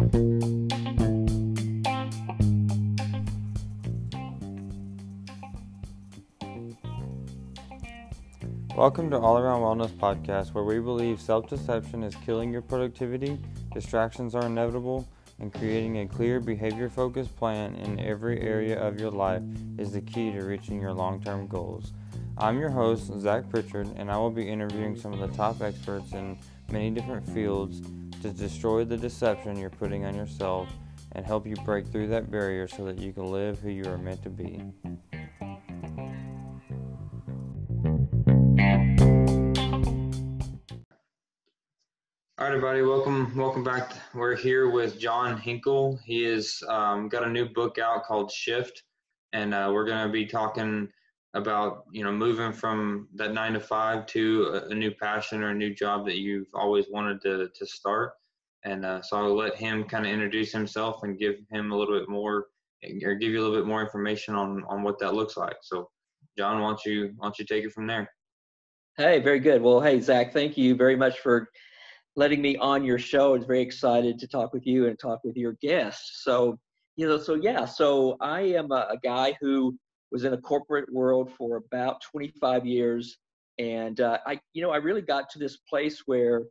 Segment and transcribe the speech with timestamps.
[0.00, 0.70] Welcome
[9.10, 13.38] to All Around Wellness Podcast, where we believe self deception is killing your productivity,
[13.74, 15.06] distractions are inevitable,
[15.38, 19.42] and creating a clear behavior focused plan in every area of your life
[19.76, 21.92] is the key to reaching your long term goals.
[22.38, 26.12] I'm your host, Zach Pritchard, and I will be interviewing some of the top experts
[26.12, 26.38] in
[26.70, 27.82] many different fields
[28.20, 30.68] to destroy the deception you're putting on yourself
[31.12, 33.98] and help you break through that barrier so that you can live who you are
[33.98, 34.62] meant to be.
[42.38, 43.92] All right, everybody, welcome, welcome back.
[44.14, 45.98] We're here with John Hinkle.
[46.04, 48.82] He has um, got a new book out called Shift,
[49.32, 50.88] and uh, we're going to be talking
[51.34, 55.50] about you know moving from that nine to five to a, a, new passion or
[55.50, 58.12] a new job that you've always wanted to to start.
[58.64, 61.98] And uh, so I'll let him kind of introduce himself and give him a little
[61.98, 62.48] bit more,
[63.04, 65.56] or give you a little bit more information on on what that looks like.
[65.62, 65.88] So,
[66.36, 68.10] John, why don't you why don't you take it from there?
[68.96, 69.62] Hey, very good.
[69.62, 71.48] Well, hey Zach, thank you very much for
[72.16, 73.30] letting me on your show.
[73.34, 76.22] I was very excited to talk with you and talk with your guests.
[76.24, 76.58] So,
[76.96, 79.78] you know, so yeah, so I am a, a guy who
[80.10, 83.18] was in a corporate world for about 25 years.
[83.58, 86.44] And uh, I, you know, I really got to this place where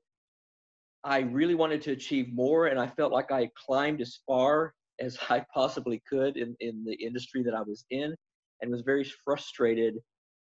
[1.04, 5.18] I really wanted to achieve more, and I felt like I climbed as far as
[5.30, 8.16] I possibly could in, in the industry that I was in,
[8.62, 9.96] and was very frustrated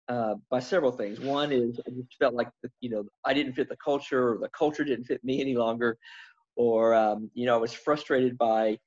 [0.09, 1.20] uh, by several things.
[1.20, 4.38] One is I just felt like the, you know I didn't fit the culture, or
[4.38, 5.98] the culture didn't fit me any longer,
[6.55, 8.77] or um, you know I was frustrated by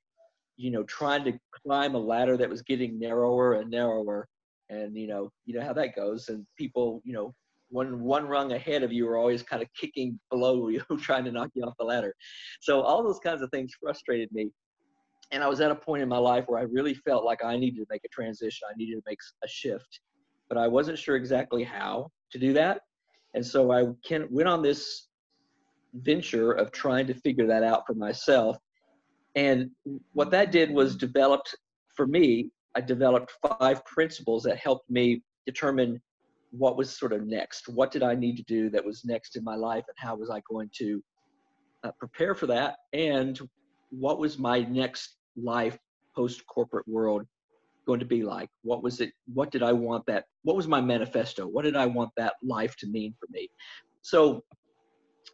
[0.57, 4.27] you know, trying to climb a ladder that was getting narrower and narrower.
[4.69, 6.29] And, you know, you know how that goes.
[6.29, 7.33] And people, you know,
[7.69, 11.31] one one rung ahead of you are always kind of kicking below you, trying to
[11.31, 12.13] knock you off the ladder.
[12.59, 14.49] So all those kinds of things frustrated me.
[15.31, 17.57] And I was at a point in my life where I really felt like I
[17.57, 18.67] needed to make a transition.
[18.69, 19.99] I needed to make a shift,
[20.47, 22.81] but I wasn't sure exactly how to do that.
[23.33, 25.07] And so I can, went on this
[25.93, 28.57] venture of trying to figure that out for myself
[29.37, 29.69] and
[30.13, 31.55] what that did was developed
[31.95, 36.01] for me, I developed five principles that helped me determine
[36.49, 37.69] what was sort of next.
[37.69, 40.31] What did I need to do that was next in my life, and how was
[40.31, 41.03] I going to
[41.83, 42.77] uh, prepare for that?
[42.93, 43.39] And
[43.91, 45.77] what was my next life
[46.15, 47.23] post corporate world
[47.85, 48.49] going to be like?
[48.63, 49.11] What was it?
[49.31, 50.25] What did I want that?
[50.41, 51.45] What was my manifesto?
[51.45, 53.49] What did I want that life to mean for me?
[54.01, 54.43] So,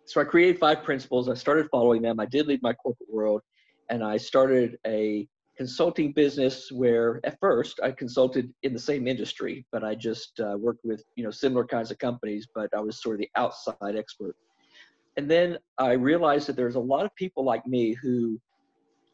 [0.06, 1.30] so I created five principles.
[1.30, 2.20] I started following them.
[2.20, 3.42] I did leave my corporate world,
[3.90, 5.28] and I started a
[5.58, 10.58] consulting business where at first I consulted in the same industry, but I just uh,
[10.58, 13.96] worked with you know similar kinds of companies, but I was sort of the outside
[13.96, 14.36] expert.
[15.16, 18.40] And then I realized that there's a lot of people like me who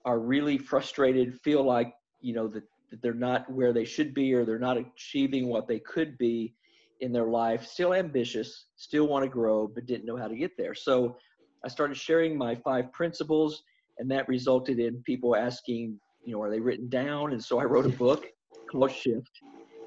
[0.06, 4.34] are really frustrated, feel like you know that, that they're not where they should be
[4.34, 6.54] or they're not achieving what they could be
[7.02, 10.58] in their life, still ambitious, still want to grow, but didn't know how to get
[10.58, 10.74] there.
[10.74, 11.18] So
[11.64, 13.64] I started sharing my five principles
[14.00, 17.34] and that resulted in people asking, you know, are they written down?
[17.34, 18.26] And so I wrote a book
[18.72, 19.32] called Shift,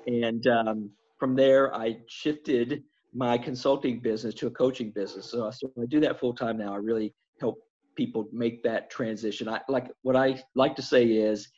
[0.06, 2.83] and um, from there I shifted
[3.15, 5.31] my consulting business to a coaching business.
[5.31, 6.73] So, so I do that full time now.
[6.73, 7.59] I really help
[7.97, 9.49] people make that transition.
[9.49, 11.49] I like what I like to say is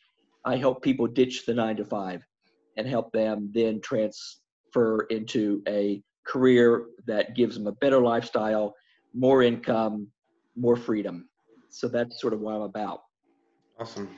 [0.45, 2.23] I help people ditch the nine to five
[2.77, 8.75] and help them then transfer into a career that gives them a better lifestyle,
[9.15, 10.09] more income,
[10.57, 11.29] more freedom
[11.75, 13.03] so that's sort of what I'm about.
[13.81, 14.09] Awesome.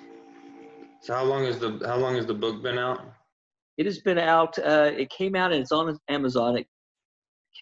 [1.01, 3.01] So how long is the how long has the book been out?
[3.79, 4.59] It has been out.
[4.59, 6.59] Uh, it came out and it's on Amazon.
[6.59, 6.67] It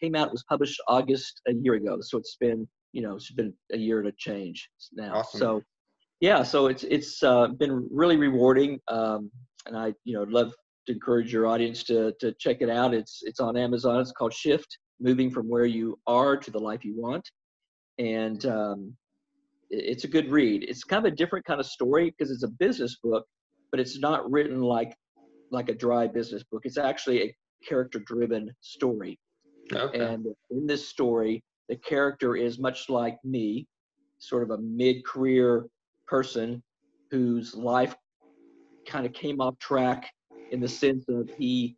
[0.01, 0.29] came out.
[0.29, 1.99] It was published August a year ago.
[2.01, 5.15] So it's been you know it's been a year to change now.
[5.15, 5.39] Awesome.
[5.39, 5.63] So
[6.21, 9.31] yeah, so it's it's uh, been really rewarding, um,
[9.67, 10.53] and I you know love
[10.87, 12.95] to encourage your audience to to check it out.
[12.95, 14.01] It's it's on Amazon.
[14.01, 17.29] It's called Shift: Moving from Where You Are to the Life You Want,
[17.99, 18.97] and um,
[19.79, 20.65] it's a good read.
[20.65, 23.25] It's kind of a different kind of story because it's a business book,
[23.71, 24.95] but it's not written like
[25.51, 26.63] like a dry business book.
[26.65, 27.37] It's actually a
[27.67, 29.19] character driven story.
[29.73, 29.99] Okay.
[29.99, 33.67] And in this story, the character is much like me,
[34.19, 35.67] sort of a mid career
[36.07, 36.63] person
[37.11, 37.95] whose life
[38.87, 40.11] kind of came off track
[40.51, 41.77] in the sense of he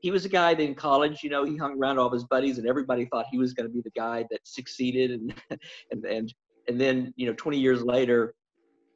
[0.00, 2.58] he was a guy that in college, you know, he hung around all his buddies
[2.58, 5.34] and everybody thought he was going to be the guy that succeeded and
[5.90, 6.34] and and
[6.68, 8.34] and then you know 20 years later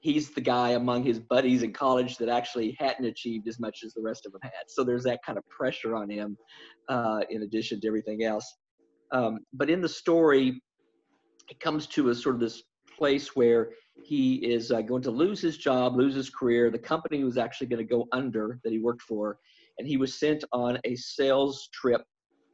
[0.01, 3.95] he's the guy among his buddies in college that actually hadn't achieved as much as
[3.95, 6.37] the rest of them had so there's that kind of pressure on him
[6.89, 8.57] uh, in addition to everything else
[9.13, 10.61] um, but in the story
[11.49, 12.63] it comes to a sort of this
[12.97, 13.71] place where
[14.05, 16.71] he is uh, going to lose his job, lose his career.
[16.71, 19.39] The company was actually going to go under that he worked for,
[19.79, 22.03] and he was sent on a sales trip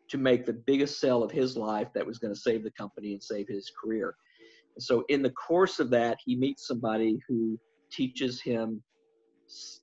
[0.08, 3.12] to make the biggest sale of his life that was going to save the company
[3.12, 4.14] and save his career.
[4.78, 7.58] So, in the course of that, he meets somebody who
[7.90, 8.82] teaches him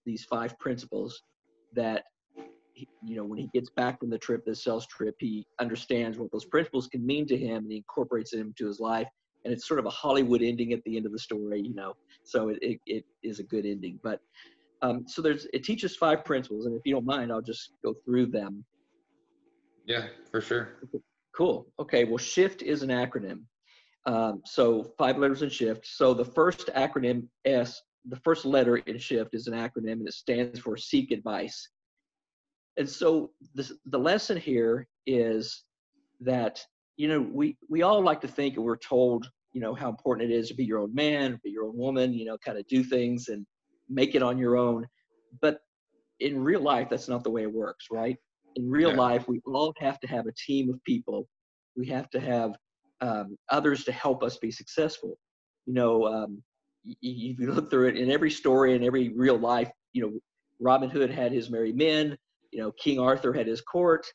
[0.05, 1.21] these five principles
[1.73, 2.03] that
[2.75, 6.29] you know when he gets back from the trip the sales trip he understands what
[6.31, 9.07] those principles can mean to him and he incorporates them into his life.
[9.43, 11.93] And it's sort of a hollywood ending at the end of the story you know.
[12.23, 13.99] So it, it, it is a good ending.
[14.03, 14.19] But
[14.81, 16.65] um, so there's it teaches five principles.
[16.65, 18.63] And if you don't mind i'll just go through them.
[19.85, 20.69] Yeah for sure.
[21.35, 21.65] Cool.
[21.79, 23.41] Okay well shift is an acronym
[24.05, 25.85] um, so five letters in shift.
[25.87, 30.13] So the first acronym s the first letter in shift is an acronym and it
[30.13, 31.69] stands for seek advice.
[32.77, 35.63] And so this, the lesson here is
[36.21, 36.63] that
[36.97, 40.31] you know we we all like to think and we're told you know how important
[40.31, 42.65] it is to be your own man be your own woman you know kind of
[42.67, 43.45] do things and
[43.89, 44.85] make it on your own.
[45.41, 45.59] But
[46.19, 48.17] in real life that's not the way it works right?
[48.55, 48.97] In real yeah.
[48.97, 51.27] life we all have to have a team of people.
[51.75, 52.55] We have to have
[53.05, 55.17] um, others to help us be successful
[55.65, 56.41] you know um,
[56.83, 60.11] you, you look through it in every story in every real life you know
[60.59, 62.17] robin hood had his merry men
[62.55, 64.07] you know, King Arthur had his court.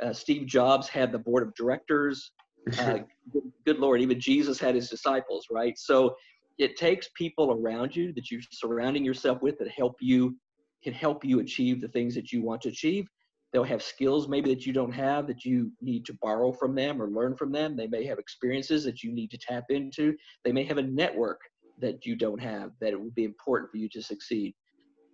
[0.00, 2.30] Uh, Steve Jobs had the board of directors.
[2.78, 2.98] Uh,
[3.32, 5.76] good, good, Lord, even Jesus had his disciples, right?
[5.76, 6.14] So
[6.58, 10.36] it takes people around you that you're surrounding yourself with that help you,
[10.84, 13.08] can help you achieve the things that you want to achieve.
[13.52, 17.00] They'll have skills maybe that you don't have that you need to borrow from them
[17.02, 17.76] or learn from them.
[17.76, 20.16] They may have experiences that you need to tap into.
[20.44, 21.40] They may have a network
[21.78, 24.54] that you don't have that it would be important for you to succeed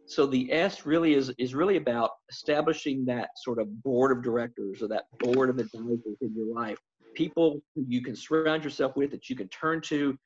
[0.08, 4.80] so the S really is is really about establishing that sort of board of directors
[4.80, 6.78] or that board of advisors in your life.
[7.14, 10.16] People you can surround yourself with that you can turn to,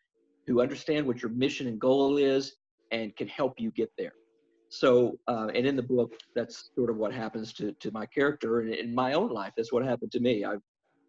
[0.46, 2.54] who understand what your mission and goal is,
[2.92, 4.12] and can help you get there.
[4.74, 8.60] So, uh, and in the book, that's sort of what happens to to my character,
[8.60, 10.46] and in my own life, that's what happened to me.
[10.46, 10.62] I've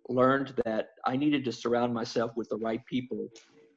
[0.10, 3.30] learned that I needed to surround myself with the right people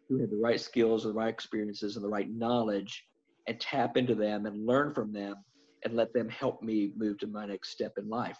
[0.08, 3.04] who had the right skills, the right experiences, and the right knowledge
[3.46, 5.36] and tap into them and learn from them
[5.84, 8.38] and let them help me move to my next step in life.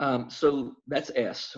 [0.00, 1.56] Um, so that's S.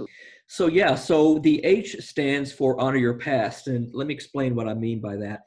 [0.48, 3.66] So, yeah, so the H stands for honor your past.
[3.68, 5.40] And let me explain what I mean by that.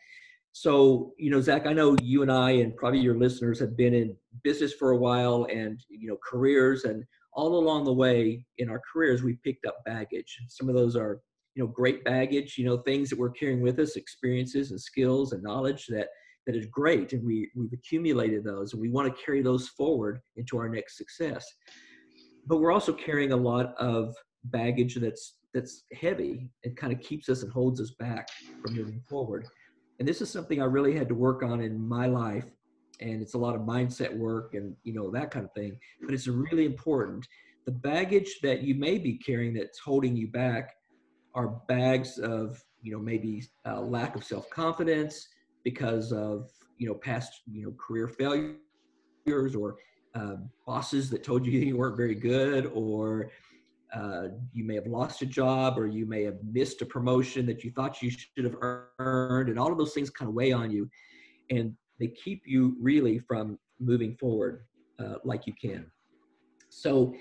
[0.60, 3.94] So, you know, Zach, I know you and I and probably your listeners have been
[3.94, 6.86] in business for a while and, you know, careers.
[6.86, 10.36] And all along the way in our careers, we picked up baggage.
[10.48, 11.22] Some of those are
[11.54, 15.34] you know great baggage you know things that we're carrying with us experiences and skills
[15.34, 16.10] and knowledge that
[16.46, 20.20] that is great and we we've accumulated those and we want to carry those forward
[20.36, 21.44] into our next success
[22.46, 24.14] but we're also carrying a lot of
[24.44, 28.28] baggage that's that's heavy and kind of keeps us and holds us back
[28.62, 29.48] from moving forward
[30.00, 32.46] and this is something i really had to work on in my life
[33.00, 36.14] and it's a lot of mindset work and you know that kind of thing but
[36.14, 37.28] it's really important.
[37.66, 40.76] The baggage that you may be carrying that's holding you back
[41.36, 45.28] are bags of you know maybe uh, lack of self-confidence
[45.64, 49.76] because of you know past you know career failures or
[50.16, 50.36] uh,
[50.66, 53.30] bosses that told you you weren't very good or
[53.94, 57.64] uh, you may have lost a job or you may have missed a promotion that
[57.64, 58.56] you thought you should have
[59.00, 60.90] earned and all of those things kind of weigh on you
[61.50, 64.66] and they keep you really from moving forward
[65.00, 65.90] uh, like you can.
[66.70, 67.14] So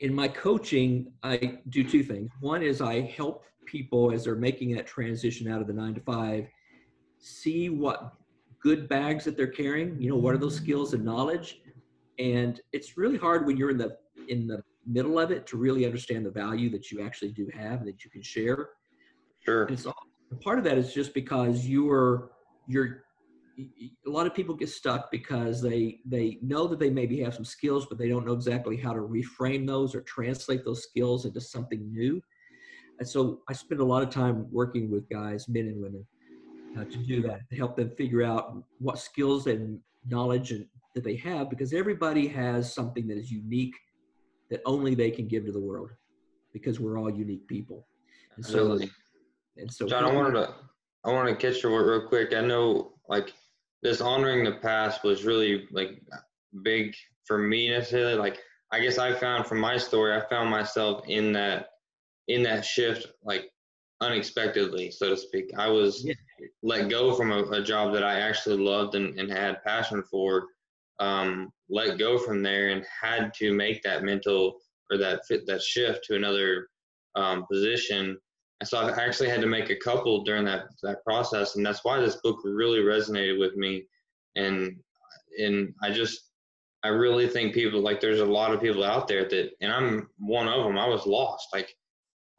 [0.00, 2.30] in my coaching i do two things.
[2.40, 6.00] One is i help people as they're making that transition out of the nine to
[6.00, 6.46] five
[7.18, 8.14] see what
[8.60, 11.60] good bags that they're carrying you know what are those skills and knowledge
[12.18, 13.96] and it's really hard when you're in the
[14.28, 17.84] in the middle of it to really understand the value that you actually do have
[17.84, 18.70] that you can share.
[19.44, 19.64] Sure.
[19.64, 19.94] And it's all,
[20.40, 22.30] part of that is just because you're
[22.66, 23.04] you're
[23.58, 27.44] a lot of people get stuck because they they know that they maybe have some
[27.44, 31.40] skills but they don't know exactly how to reframe those or translate those skills into
[31.40, 32.20] something new.
[32.98, 36.06] And so I spend a lot of time working with guys, men and women,
[36.78, 41.04] uh, to do that, to help them figure out what skills and knowledge and, that
[41.04, 43.74] they have, because everybody has something that is unique
[44.52, 45.90] that only they can give to the world,
[46.52, 47.86] because we're all unique people.
[48.36, 48.90] And so, really?
[49.56, 50.54] and so, John, I wanted to,
[51.04, 52.34] I wanted to catch your word real quick.
[52.34, 53.32] I know, like,
[53.82, 56.02] this honoring the past was really like
[56.62, 56.94] big
[57.24, 58.14] for me necessarily.
[58.14, 58.40] Like,
[58.70, 61.70] I guess I found from my story, I found myself in that
[62.28, 63.50] in that shift like
[64.02, 65.50] unexpectedly, so to speak.
[65.56, 66.14] I was yeah.
[66.62, 70.44] let go from a, a, job that I actually loved and, and had passion for.
[70.98, 74.58] Um, let go from there and had to make that mental
[74.90, 76.68] or that fit that shift to another
[77.16, 78.18] um, position.
[78.60, 81.84] And so I actually had to make a couple during that that process, and that's
[81.84, 83.84] why this book really resonated with me.
[84.36, 84.76] And
[85.38, 86.30] and I just
[86.84, 90.08] I really think people like there's a lot of people out there that, and I'm
[90.18, 90.78] one of them.
[90.78, 91.48] I was lost.
[91.52, 91.74] Like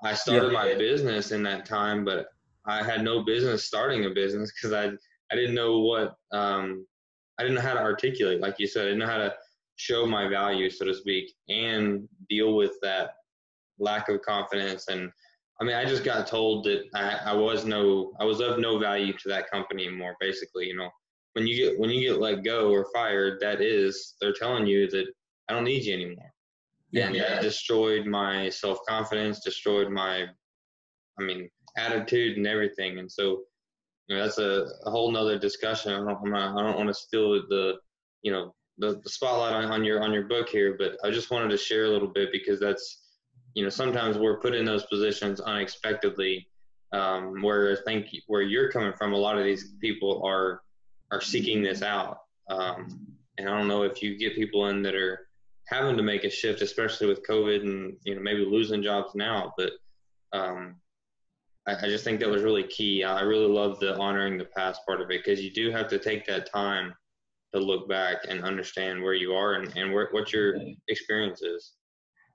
[0.03, 0.59] I started yeah.
[0.59, 2.27] my business in that time, but
[2.65, 4.91] I had no business starting a business because I
[5.31, 6.85] I didn't know what um,
[7.39, 8.41] I didn't know how to articulate.
[8.41, 9.33] Like you said, I didn't know how to
[9.75, 13.15] show my value, so to speak, and deal with that
[13.79, 14.87] lack of confidence.
[14.87, 15.11] And
[15.59, 18.77] I mean, I just got told that I, I was no, I was of no
[18.79, 20.15] value to that company anymore.
[20.19, 20.89] Basically, you know,
[21.33, 24.89] when you get when you get let go or fired, that is they're telling you
[24.91, 25.05] that
[25.49, 26.33] I don't need you anymore.
[26.91, 30.27] Yeah, and that destroyed my self confidence, destroyed my,
[31.19, 32.99] I mean, attitude and everything.
[32.99, 33.41] And so,
[34.09, 35.93] know, that's a, a whole nother discussion.
[35.93, 37.75] I don't, not, I don't want to steal the,
[38.21, 41.31] you know, the, the spotlight on, on your on your book here, but I just
[41.31, 43.01] wanted to share a little bit because that's,
[43.53, 46.47] you know, sometimes we're put in those positions unexpectedly.
[46.91, 50.61] Um, where I think where you're coming from, a lot of these people are
[51.11, 52.19] are seeking this out.
[52.49, 53.07] Um,
[53.37, 55.27] and I don't know if you get people in that are
[55.67, 59.53] having to make a shift, especially with COVID and you know maybe losing jobs now.
[59.57, 59.71] But
[60.33, 60.75] um,
[61.67, 63.03] I, I, just think that was really key.
[63.03, 65.99] I really love the honoring the past part of it because you do have to
[65.99, 66.93] take that time
[67.53, 70.55] to look back and understand where you are and, and where, what your
[70.87, 71.73] experience is.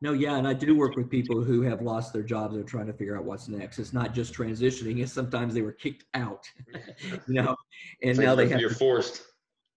[0.01, 2.55] No, yeah, and I do work with people who have lost their jobs.
[2.55, 3.81] They're trying to figure out what's next.
[3.81, 5.03] It's not just transitioning.
[5.03, 6.49] It's sometimes they were kicked out,
[7.27, 7.57] you know,
[8.03, 8.61] and now they have.
[8.61, 9.23] You're forced.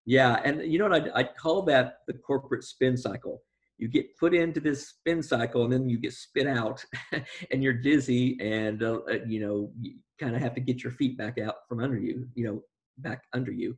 [0.05, 0.93] Yeah, and you know what?
[0.93, 3.41] I'd, I'd call that the corporate spin cycle.
[3.81, 6.85] You get put into this spin cycle, and then you get spit out,
[7.51, 10.91] and you're dizzy, and uh, uh you know, you kind of have to get your
[10.93, 12.61] feet back out from under you, you know,
[12.99, 13.75] back under you,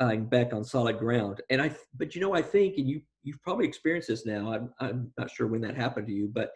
[0.00, 1.40] uh, and back on solid ground.
[1.48, 4.52] And I, but you know, I think, and you you've probably experienced this now.
[4.52, 6.50] I'm, I'm not sure when that happened to you, but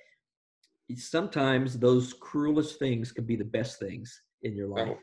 [0.96, 4.88] sometimes those cruelest things can be the best things in your life.
[4.90, 4.98] Oh.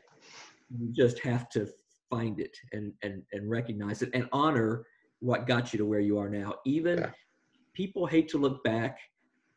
[0.78, 1.68] You just have to
[2.08, 4.86] find it and, and, and recognize it and honor
[5.20, 6.54] what got you to where you are now.
[6.64, 7.10] Even yeah.
[7.74, 8.98] People hate to look back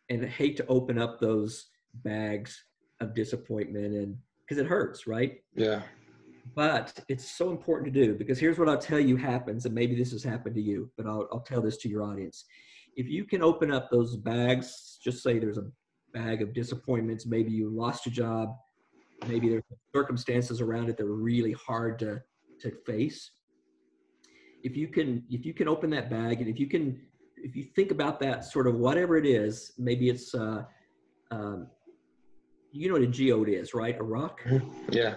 [0.10, 1.68] and hate to open up those
[2.04, 2.66] bags
[3.02, 5.42] of disappointment and because it hurts, right?
[5.56, 5.82] Yeah
[6.56, 9.96] but it's so important to do because here's what I'll tell you happens, and maybe
[9.96, 12.46] this has happened to you, but I'll, I'll tell this to your audience.
[12.96, 15.70] If you can open up those bags, just say there's a
[16.14, 18.56] bag of disappointments, maybe you lost a job,
[19.28, 22.22] maybe there's circumstances around it that were really hard to,
[22.62, 23.32] to face.
[24.64, 27.00] If you can, if you can open that bag, and if you can,
[27.38, 30.64] if you think about that sort of whatever it is, maybe it's, uh,
[31.32, 31.68] um,
[32.72, 33.98] you know what a geode is, right?
[34.00, 34.42] A rock.
[34.92, 35.16] Yeah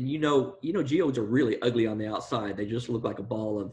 [0.00, 2.56] and you know, you know, geodes are really ugly on the outside.
[2.56, 3.72] They just look like a ball of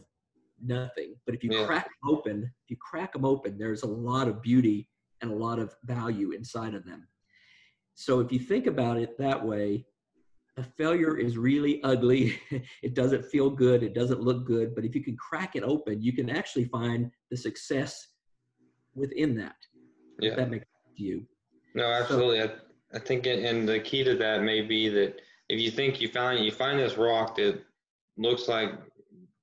[0.62, 1.14] nothing.
[1.24, 1.64] But if you yeah.
[1.64, 4.90] crack them open, if you crack them open, there's a lot of beauty
[5.22, 7.08] and a lot of value inside of them.
[7.94, 9.86] So if you think about it that way,
[10.58, 12.40] a failure is really ugly.
[12.82, 13.82] it doesn't feel good.
[13.82, 14.74] It doesn't look good.
[14.74, 18.08] But if you can crack it open, you can actually find the success
[18.94, 19.56] within that.
[20.20, 20.34] Yeah.
[20.34, 21.26] That makes sense to you.
[21.74, 22.40] No, absolutely.
[22.40, 22.50] So,
[22.92, 26.08] I, I think, and the key to that may be that if you think you
[26.08, 27.62] find you find this rock that
[28.16, 28.70] looks like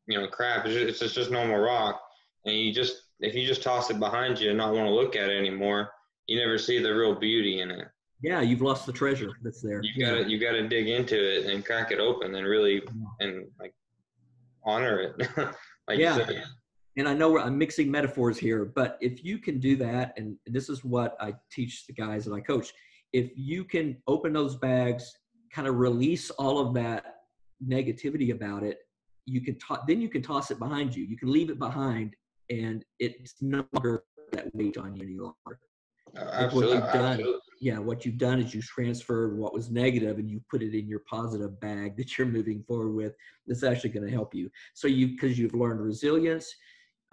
[0.08, 2.02] you know crap, it's just, it's just normal rock,
[2.46, 5.16] and you just if you just toss it behind you and not want to look
[5.16, 5.90] at it anymore,
[6.28, 7.88] you never see the real beauty in it.
[8.26, 9.82] Yeah, you've lost the treasure that's there.
[9.84, 12.82] You got to you got to dig into it and crack it open and really
[13.20, 13.74] and like
[14.64, 15.30] honor it.
[15.88, 16.26] like yeah.
[16.98, 20.70] And I know I'm mixing metaphors here, but if you can do that, and this
[20.70, 22.74] is what I teach the guys that I coach,
[23.14, 25.14] if you can open those bags
[25.54, 27.18] kind of release all of that
[27.64, 28.80] negativity about it,
[29.26, 31.04] you can to- then you can toss it behind you.
[31.04, 32.16] You can leave it behind,
[32.50, 35.60] and it's no longer that weight on you any uh, longer.
[36.42, 37.40] absolutely, what done, absolutely.
[37.60, 40.88] Yeah, what you've done is you transferred what was negative and you put it in
[40.88, 43.16] your positive bag that you're moving forward with.
[43.48, 44.50] That's actually going to help you.
[44.74, 46.54] So you because you've learned resilience,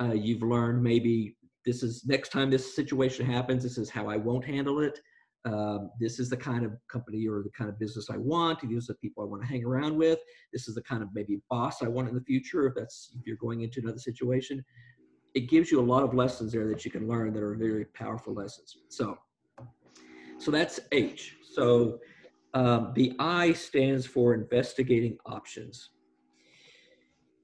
[0.01, 4.17] uh, you've learned maybe this is next time this situation happens, this is how I
[4.17, 5.01] won't handle it
[5.45, 8.61] um, this is the kind of company or the kind of business I want.
[8.61, 10.21] These are the people I want to hang around with.
[10.53, 12.67] This is the kind of maybe boss I want in the future.
[12.67, 14.65] If that's if you're going into another situation,
[15.35, 17.87] it gives you a lot of lessons there that you can learn that are very
[17.87, 18.77] powerful lessons.
[18.89, 19.17] So,
[20.43, 21.37] so that's H.
[21.55, 22.01] So
[22.53, 25.91] um, the I stands for investigating options.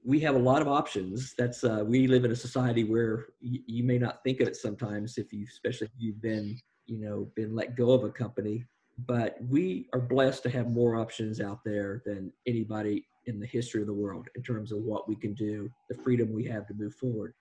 [0.03, 1.33] We have a lot of options.
[1.37, 5.17] That's uh, we live in a society where you may not think of it sometimes
[5.17, 8.65] if you, especially if you've been you know been let go of a company
[9.07, 13.79] but we are blessed to have more options out there than anybody in the history
[13.79, 16.73] of the world in terms of what we can do the freedom we have to
[16.73, 17.33] move forward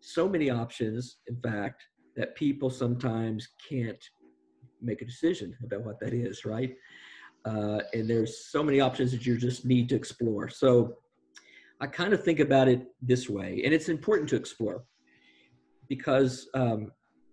[0.00, 1.82] so many options in fact
[2.16, 4.02] that people sometimes can't
[4.80, 6.74] make a decision about what that is, right?
[7.44, 10.48] Uh, and there's so many options that you just need to explore.
[10.48, 10.96] So
[11.80, 14.84] I kind of think about it this way, and it's important to explore
[15.88, 16.90] because um,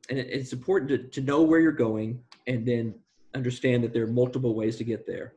[0.10, 2.94] and it's important to, to know where you're going and then
[3.36, 5.36] understand that there are multiple ways to get there.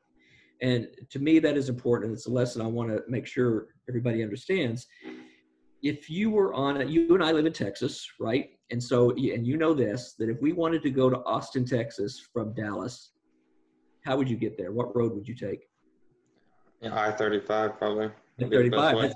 [0.61, 2.13] And to me, that is important.
[2.15, 4.87] It's a lesson I want to make sure everybody understands.
[5.87, 8.51] If you were on it, you and I live in Texas, right?
[8.71, 12.21] And so, and you know this, that if we wanted to go to Austin, Texas
[12.33, 13.13] from Dallas,
[14.05, 14.73] how would you get there?
[14.73, 15.69] What road would you take?
[16.83, 18.11] I 35 probably.
[18.41, 19.01] I 35.
[19.01, 19.15] That's,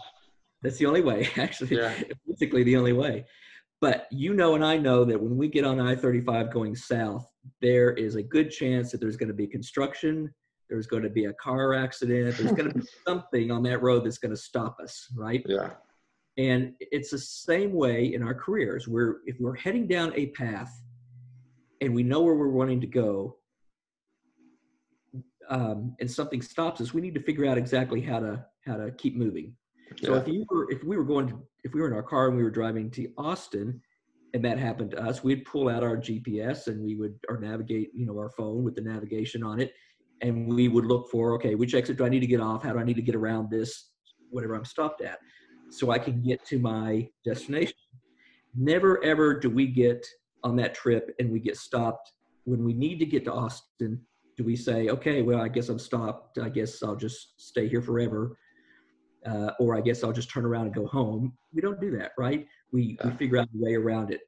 [0.63, 1.77] that's, the only way, actually.
[1.77, 1.93] Yeah.
[2.29, 3.25] Basically, the only way.
[3.81, 7.27] But you know, and I know that when we get on I 35 going south,
[7.61, 10.33] there is a good chance that there's going to be construction,
[10.69, 14.05] there's going to be a car accident, there's going to be something on that road
[14.05, 15.43] that's going to stop us, right?
[15.47, 15.71] Yeah.
[16.37, 18.89] And it's the same way in our careers.
[18.89, 20.81] We're if we're heading down a path
[21.81, 23.37] and we know where we're wanting to go,
[25.49, 28.91] um, and something stops us, we need to figure out exactly how to how to
[28.93, 29.55] keep moving.
[30.03, 32.29] So if you were if we were going to if we were in our car
[32.29, 33.81] and we were driving to Austin
[34.33, 37.91] and that happened to us, we'd pull out our GPS and we would or navigate,
[37.93, 39.73] you know, our phone with the navigation on it
[40.23, 42.63] and we would look for okay, which exit do I need to get off?
[42.63, 43.91] How do I need to get around this
[44.31, 45.19] whatever I'm stopped at
[45.71, 47.75] so I can get to my destination.
[48.57, 50.07] Never ever do we get
[50.43, 52.13] on that trip and we get stopped
[52.45, 54.01] when we need to get to Austin
[54.37, 57.83] do we say okay well i guess i'm stopped i guess i'll just stay here
[57.83, 58.39] forever
[59.27, 61.37] uh, or I guess I'll just turn around and go home.
[61.53, 62.47] We don't do that, right?
[62.73, 63.09] We, yeah.
[63.09, 64.21] we figure out a way around it.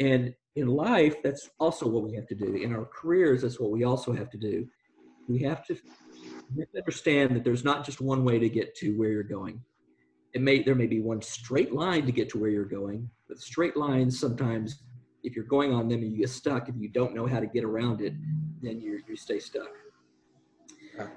[0.00, 2.54] And in life, that's also what we have to do.
[2.54, 4.66] In our careers, that's what we also have to do.
[5.28, 5.76] We have to,
[6.54, 9.22] we have to understand that there's not just one way to get to where you're
[9.22, 9.60] going.
[10.34, 13.38] It may there may be one straight line to get to where you're going, but
[13.38, 14.82] straight lines sometimes,
[15.22, 17.46] if you're going on them and you get stuck, if you don't know how to
[17.46, 18.14] get around it,
[18.62, 19.70] then you you stay stuck.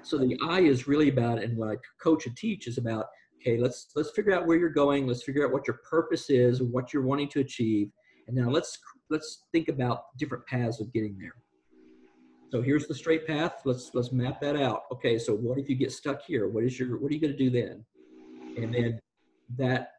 [0.02, 3.06] So the I is really about, and what I coach and teach is about,
[3.40, 5.06] okay, let's let's figure out where you're going.
[5.06, 7.90] Let's figure out what your purpose is, what you're wanting to achieve,
[8.26, 8.78] and now let's
[9.10, 11.34] let's think about different paths of getting there.
[12.50, 13.62] So here's the straight path.
[13.64, 14.82] Let's let's map that out.
[14.92, 16.48] Okay, so what if you get stuck here?
[16.48, 17.84] What is your what are you going to do then?
[18.56, 19.00] And then
[19.56, 19.92] that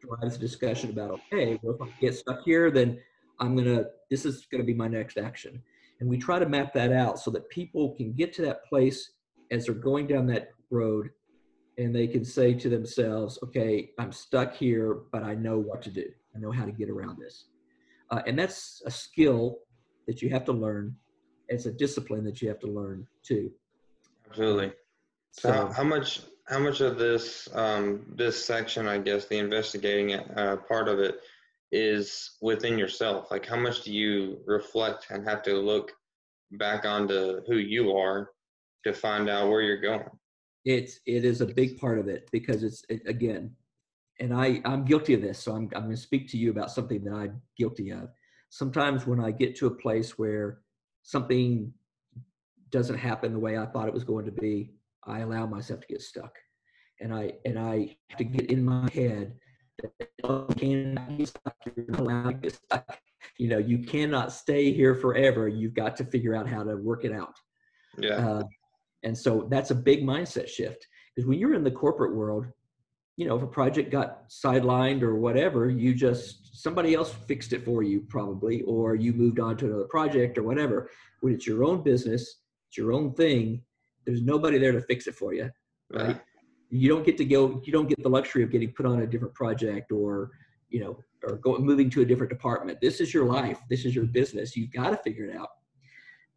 [0.00, 3.00] drives discussion about okay, well if I get stuck here, then
[3.38, 5.62] I'm gonna this is gonna be my next action.
[6.00, 9.12] And we try to map that out so that people can get to that place
[9.50, 11.10] as they're going down that road
[11.78, 15.90] and they can say to themselves, okay, I'm stuck here, but I know what to
[15.90, 16.06] do.
[16.34, 17.46] I know how to get around this.
[18.10, 19.58] Uh, and that's a skill
[20.06, 20.96] that you have to learn.
[21.48, 23.50] It's a discipline that you have to learn too.
[24.28, 24.72] Absolutely.
[25.32, 26.20] So, so how, much
[26.52, 31.20] how much of this um, this section, I guess, the investigating uh, part of it,
[31.72, 33.30] is within yourself?
[33.30, 35.92] Like, how much do you reflect and have to look
[36.52, 38.30] back onto who you are
[38.84, 40.08] to find out where you're going.
[40.64, 43.54] It's it is a big part of it because it's it, again,
[44.20, 46.70] and I I'm guilty of this, so I'm I'm going to speak to you about
[46.70, 48.10] something that I'm guilty of.
[48.50, 50.60] Sometimes when I get to a place where
[51.02, 51.72] something
[52.70, 54.72] doesn't happen the way I thought it was going to be,
[55.04, 56.34] I allow myself to get stuck,
[57.00, 59.34] and I and I have to get in my head
[59.82, 61.56] that you cannot get stuck.
[61.76, 62.98] You're not allowed to get stuck.
[63.38, 65.48] You know, you cannot stay here forever.
[65.48, 67.34] You've got to figure out how to work it out.
[67.98, 68.28] Yeah.
[68.28, 68.42] Uh,
[69.02, 72.46] and so that's a big mindset shift because when you're in the corporate world,
[73.16, 77.64] you know, if a project got sidelined or whatever, you just somebody else fixed it
[77.64, 80.90] for you probably, or you moved on to another project or whatever.
[81.20, 83.62] When it's your own business, it's your own thing.
[84.04, 85.50] There's nobody there to fix it for you,
[85.92, 86.06] right?
[86.06, 86.20] right.
[86.70, 87.60] You don't get to go.
[87.64, 90.30] You don't get the luxury of getting put on a different project or
[90.72, 92.80] you know, or going moving to a different department.
[92.80, 93.60] This is your life.
[93.68, 94.56] This is your business.
[94.56, 95.48] You've got to figure it out.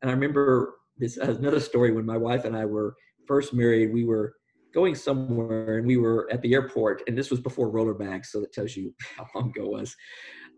[0.01, 3.93] And I remember this another story when my wife and I were first married.
[3.93, 4.35] We were
[4.73, 8.41] going somewhere and we were at the airport, and this was before roller bags, so
[8.41, 9.95] that tells you how long ago it was.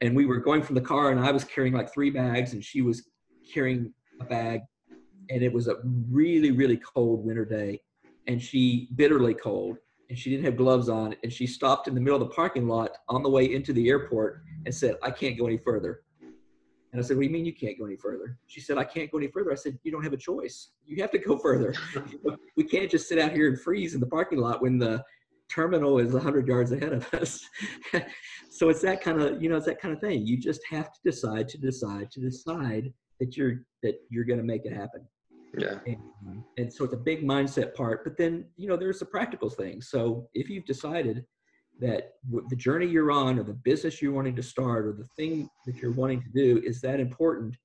[0.02, 2.64] And we were going from the car, and I was carrying like three bags, and
[2.64, 3.08] she was
[3.54, 4.62] carrying a bag,
[5.30, 5.76] and it was a
[6.10, 7.82] really, really cold winter day,
[8.28, 9.78] and she bitterly cold,
[10.10, 12.68] and she didn't have gloves on, and she stopped in the middle of the parking
[12.68, 16.04] lot on the way into the airport and said, "I can't go any further."
[16.98, 18.38] And I said, What do you mean you can't go any further?
[18.48, 19.52] She said, I can't go any further.
[19.52, 20.70] I said, You don't have a choice.
[20.86, 21.76] You have to go further.
[22.56, 25.04] we can't just sit out here and freeze in the parking lot when the
[25.50, 27.46] terminal is 100 yards ahead of us.
[28.50, 30.26] so it's that kind of, you know, it's that kind of thing.
[30.26, 34.46] You just have to decide to decide to decide that you're that you're going to
[34.46, 35.06] make it happen.
[35.58, 35.80] Yeah.
[35.86, 39.50] And, and so it's a big mindset part, but then, you know, there's the practical
[39.50, 39.90] things.
[39.90, 41.26] So if you've decided
[41.80, 42.14] that
[42.50, 45.76] the journey you're on or the business you're wanting to start or the thing that
[45.78, 47.56] you're wanting to do is that important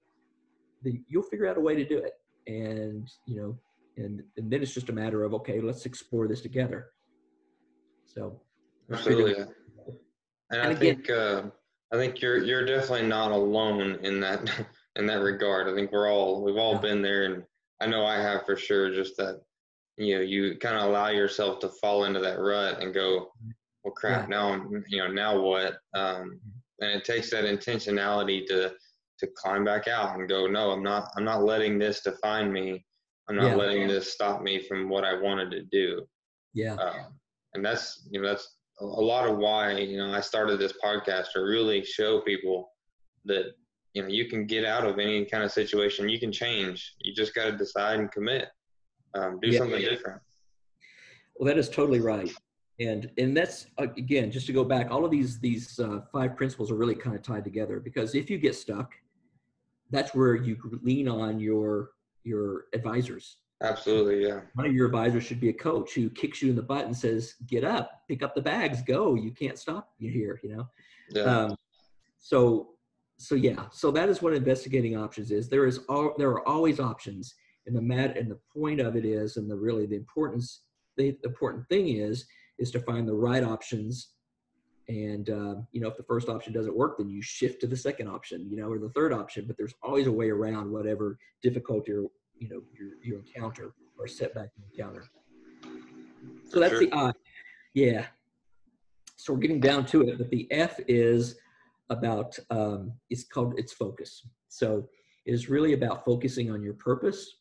[0.83, 2.15] then you'll figure out a way to do it.
[2.47, 3.59] And you know,
[3.97, 6.91] and and then it's just a matter of okay, let's explore this together.
[8.07, 8.41] So
[8.93, 9.49] absolutely, and,
[10.51, 11.43] and I again, think uh,
[11.93, 14.51] I think you're you're definitely not alone in that
[14.97, 15.69] in that regard.
[15.69, 16.81] I think we're all we've all yeah.
[16.81, 17.45] been there, and
[17.83, 18.95] I know I have for sure.
[18.95, 19.41] Just that
[19.97, 23.29] you know you kind of allow yourself to fall into that rut and go,
[23.85, 24.29] well, crap.
[24.31, 24.37] Yeah.
[24.37, 25.75] Now you know now what?
[25.95, 26.41] Um,
[26.81, 28.73] and it takes that intentionality to
[29.19, 32.85] to climb back out and go, no, I'm not I'm not letting this define me.
[33.29, 33.57] I'm not yeah.
[33.57, 36.03] letting this stop me from what I wanted to do.
[36.55, 36.75] Yeah.
[36.75, 37.19] Um,
[37.55, 41.33] and that's you know that's a lot of why you know I started this podcast
[41.35, 42.71] to really show people
[43.25, 43.55] that
[43.95, 46.09] you know you can get out of any kind of situation.
[46.09, 46.95] You can change.
[47.01, 48.49] You just got to decide and commit.
[49.15, 49.59] Um, do yeah.
[49.59, 50.21] something different.
[51.37, 52.31] Well, that is totally right.
[52.81, 54.91] And and that's again just to go back.
[54.91, 58.31] All of these these uh, five principles are really kind of tied together because if
[58.31, 58.93] you get stuck,
[59.91, 61.91] that's where you lean on your
[62.25, 64.41] your advisors Absolutely, yeah.
[64.55, 66.97] One of your advisors should be a coach who kicks you in the butt and
[66.97, 69.15] says, "Get up, pick up the bags, go.
[69.15, 70.69] You can't stop you here." You know.
[71.11, 71.23] Yeah.
[71.23, 71.57] Um,
[72.19, 72.71] so,
[73.23, 73.67] so yeah.
[73.71, 75.49] So that is what investigating options is.
[75.49, 77.35] There is all there are always options,
[77.67, 80.63] and the mat and the point of it is, and the really the importance
[80.97, 82.27] the, important thing is
[82.59, 84.09] is to find the right options.
[84.89, 87.77] And um, you know, if the first option doesn't work, then you shift to the
[87.77, 89.45] second option, you know, or the third option.
[89.47, 92.07] But there's always a way around whatever difficulty or
[92.39, 95.05] you know you, you encounter or setback you encounter.
[96.49, 96.81] So that's sure.
[96.81, 97.13] the I.
[97.75, 98.07] Yeah.
[99.17, 101.37] So we're getting down to it, but the F is
[101.91, 104.27] about um, it's called it's focus.
[104.49, 104.89] So
[105.27, 107.39] it is really about focusing on your purpose,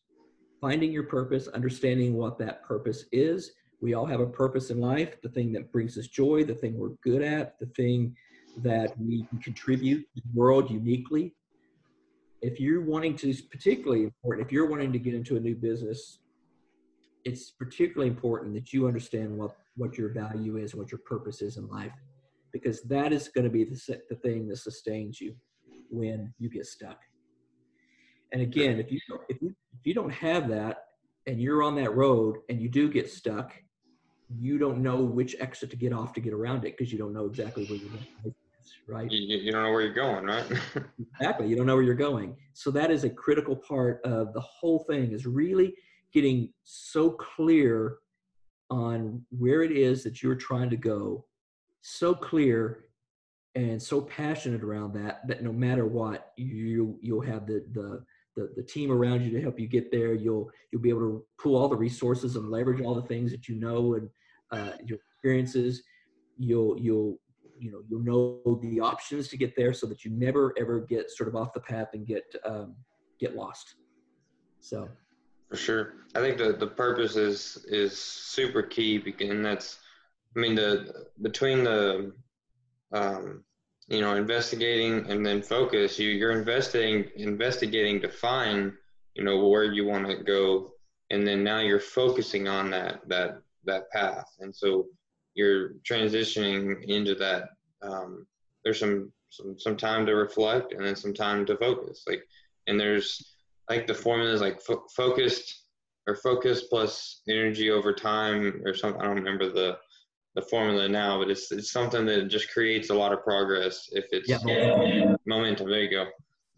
[0.60, 3.52] finding your purpose, understanding what that purpose is.
[3.80, 6.78] We all have a purpose in life, the thing that brings us joy, the thing
[6.78, 8.16] we're good at, the thing
[8.58, 11.34] that we can contribute to the world uniquely
[12.42, 16.18] if you're wanting to, particularly important, if you're wanting to get into a new business,
[17.24, 21.56] it's particularly important that you understand what, what your value is, what your purpose is
[21.56, 21.92] in life,
[22.52, 25.34] because that is going to be the, the thing that sustains you
[25.90, 26.98] when you get stuck.
[28.32, 30.84] And again, if you, if you, if you don't have that
[31.26, 33.52] and you're on that road and you do get stuck,
[34.34, 37.12] you don't know which exit to get off to get around it because you don't
[37.12, 38.34] know exactly where you're going
[38.86, 39.10] right?
[39.10, 40.44] You, you don't know where you're going, right?
[41.18, 41.48] exactly.
[41.48, 42.36] You don't know where you're going.
[42.52, 45.74] So that is a critical part of the whole thing is really
[46.12, 47.98] getting so clear
[48.70, 51.24] on where it is that you're trying to go,
[51.82, 52.84] so clear
[53.54, 58.02] and so passionate around that that no matter what, you you'll have the the
[58.34, 60.14] the, the team around you to help you get there.
[60.14, 63.48] You'll you'll be able to pull all the resources and leverage all the things that
[63.48, 64.08] you know and
[64.50, 65.82] uh, your experiences.
[66.38, 67.18] You'll you'll
[67.58, 71.10] you know you'll know the options to get there so that you never ever get
[71.10, 72.74] sort of off the path and get um,
[73.20, 73.76] get lost
[74.58, 74.88] so
[75.48, 79.78] for sure i think the the purpose is is super key and that's
[80.36, 82.12] i mean the between the
[82.92, 83.42] um,
[83.88, 88.72] you know investigating and then focus you you're investing investigating to find
[89.14, 90.72] you know where you want to go.
[91.10, 94.26] And then now you're focusing on that that that path.
[94.40, 94.86] And so
[95.34, 97.50] you're transitioning into that
[97.82, 98.26] um,
[98.64, 102.04] there's some, some some time to reflect and then some time to focus.
[102.06, 102.22] Like
[102.66, 103.36] and there's
[103.68, 105.64] like the formula is like fo- focused
[106.06, 109.78] or focus plus energy over time or something i don't remember the
[110.34, 114.06] the formula now but it's it's something that just creates a lot of progress if
[114.10, 115.14] it's yeah.
[115.26, 116.06] momentum there you go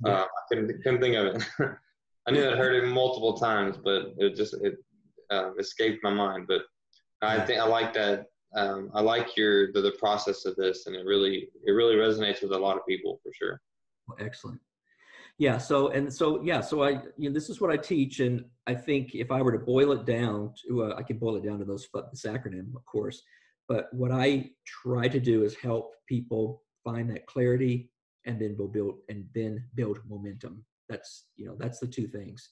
[0.05, 0.13] yeah.
[0.13, 1.43] uh, i couldn't, couldn't think of it
[2.27, 4.77] i knew i'd heard it multiple times but it just it
[5.31, 6.63] uh, escaped my mind but
[7.23, 10.95] i think i like that um, I like your the, the process of this, and
[10.95, 13.61] it really it really resonates with a lot of people for sure.
[14.21, 14.61] Excellent.
[15.39, 15.59] Yeah.
[15.59, 16.61] So and so yeah.
[16.61, 19.53] So I you know this is what I teach, and I think if I were
[19.53, 22.75] to boil it down to uh, I can boil it down to those this acronym,
[22.77, 23.23] of course.
[23.69, 27.91] But what I try to do is help people find that clarity
[28.27, 30.65] and then build and then build momentum.
[30.89, 32.49] That's you know that's the two things.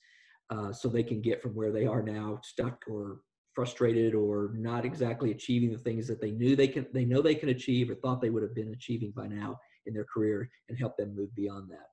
[0.50, 3.20] Uh, so they can get from where they are now stuck or
[3.54, 7.34] frustrated or not exactly achieving the things that they knew they can they know they
[7.34, 10.78] can achieve or thought they would have been achieving by now in their career and
[10.78, 11.88] help them move beyond that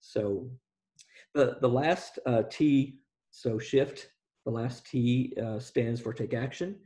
[0.00, 0.48] so
[1.34, 2.98] the the last uh, t
[3.30, 4.10] so shift
[4.44, 6.76] the last t uh, stands for take action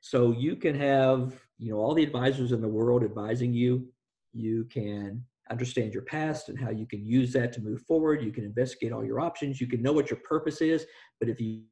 [0.00, 3.86] so you can have you know all the advisors in the world advising you.
[4.32, 8.22] You can understand your past and how you can use that to move forward.
[8.22, 9.60] You can investigate all your options.
[9.60, 10.86] You can know what your purpose is.
[11.18, 11.62] But if you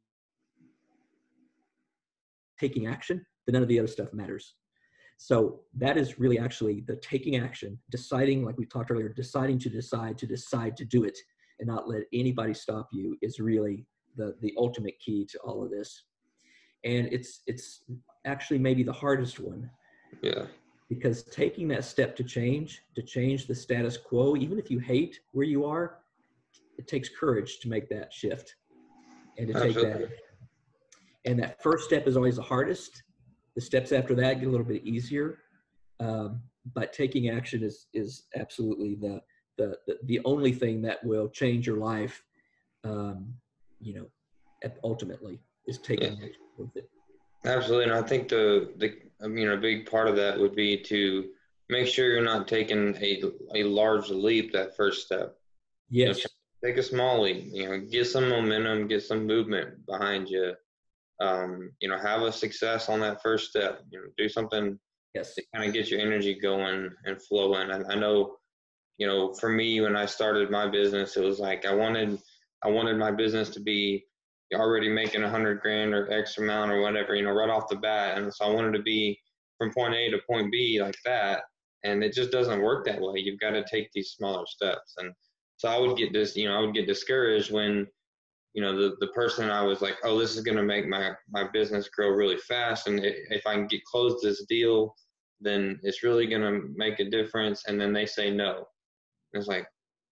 [2.59, 4.55] taking action, then none of the other stuff matters.
[5.17, 9.69] So that is really actually the taking action, deciding, like we talked earlier, deciding to
[9.69, 11.19] decide to decide to do it
[11.59, 13.87] and not let anybody stop you is really
[14.17, 16.05] the the ultimate key to all of this.
[16.85, 17.83] And it's it's
[18.25, 19.71] actually maybe the hardest one
[20.23, 20.47] Yeah.
[20.89, 25.21] because taking that step to change to change the status quo even if you hate
[25.33, 25.99] where you are
[26.79, 28.57] it takes courage to make that shift
[29.37, 30.09] and to take that Absolutely.
[31.25, 33.03] and that first step is always the hardest
[33.55, 35.39] the steps after that get a little bit easier
[36.01, 36.41] um,
[36.75, 39.21] but taking action is is absolutely the,
[39.57, 42.23] the the the only thing that will change your life
[42.85, 43.35] um,
[43.81, 44.07] you know
[44.85, 46.27] ultimately is taking Yeah.
[46.27, 46.91] action with it
[47.45, 50.77] Absolutely, and I think the the I mean a big part of that would be
[50.85, 51.31] to
[51.69, 53.23] make sure you're not taking a
[53.55, 55.37] a large leap that first step.
[55.91, 56.27] yes
[56.65, 57.51] Take a small leap.
[57.53, 60.55] You know, get some momentum, get some movement behind you.
[61.21, 63.83] Um, you know, have a success on that first step.
[63.91, 64.79] You know, do something
[65.15, 67.71] yes to kind of get your energy going and flowing.
[67.71, 68.37] And I know,
[68.99, 72.21] you know, for me when I started my business, it was like I wanted
[72.63, 74.07] I wanted my business to be
[74.55, 77.77] already making a hundred grand or X amount or whatever, you know, right off the
[77.77, 78.19] bat.
[78.19, 79.19] And so I wanted to be
[79.59, 81.43] from point A to point B like that.
[81.85, 83.21] And it just doesn't work that way.
[83.21, 84.95] You've got to take these smaller steps.
[84.99, 85.13] And
[85.59, 87.87] so I would get this, you know, I would get discouraged when,
[88.55, 91.13] you know, the, the person I was like, oh, this is going to make my,
[91.31, 92.87] my business grow really fast.
[92.89, 94.97] And if I can get close this deal,
[95.41, 97.65] then it's really going to make a difference.
[97.67, 98.67] And then they say no.
[99.33, 99.67] And it's like,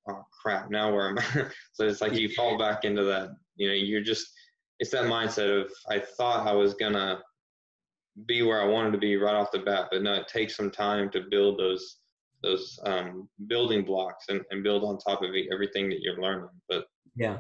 [0.09, 1.47] oh crap, now where am I?
[1.73, 4.29] so it's like you fall back into that, you know, you're just,
[4.79, 7.19] it's that mindset of, I thought I was to
[8.27, 10.71] be where I wanted to be right off the bat, but no, it takes some
[10.71, 11.99] time to build those,
[12.43, 16.49] those um, building blocks and, and build on top of everything that you're learning.
[16.69, 17.37] But Yeah.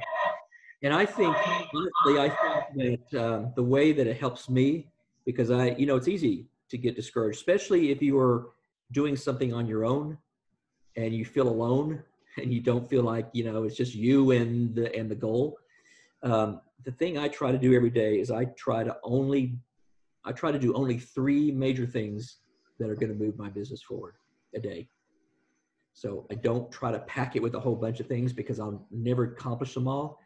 [0.82, 1.34] And I think,
[1.74, 2.28] honestly, I
[2.74, 4.88] think that um, the way that it helps me,
[5.24, 8.50] because I, you know, it's easy to get discouraged, especially if you are
[8.92, 10.18] doing something on your own
[10.96, 12.02] and you feel alone
[12.36, 15.58] and you don't feel like, you know, it's just you and the, and the goal.
[16.22, 19.58] Um, the thing I try to do every day is I try to only,
[20.24, 22.38] I try to do only three major things
[22.78, 24.14] that are going to move my business forward
[24.54, 24.88] a day.
[25.94, 28.86] So I don't try to pack it with a whole bunch of things because I'll
[28.90, 30.18] never accomplish them all.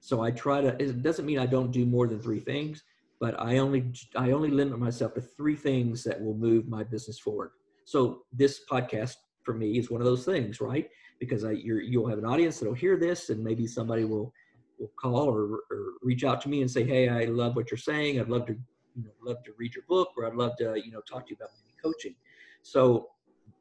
[0.00, 0.68] So I try to.
[0.80, 2.82] It doesn't mean I don't do more than three things,
[3.18, 7.18] but I only I only limit myself to three things that will move my business
[7.18, 7.52] forward.
[7.86, 10.90] So this podcast for me is one of those things, right?
[11.18, 14.32] Because I you're, you'll have an audience that'll hear this, and maybe somebody will
[14.78, 17.78] will call or, or reach out to me and say, "Hey, I love what you're
[17.78, 18.20] saying.
[18.20, 18.52] I'd love to
[18.94, 21.30] you know love to read your book, or I'd love to you know talk to
[21.30, 22.14] you about maybe coaching."
[22.62, 23.08] So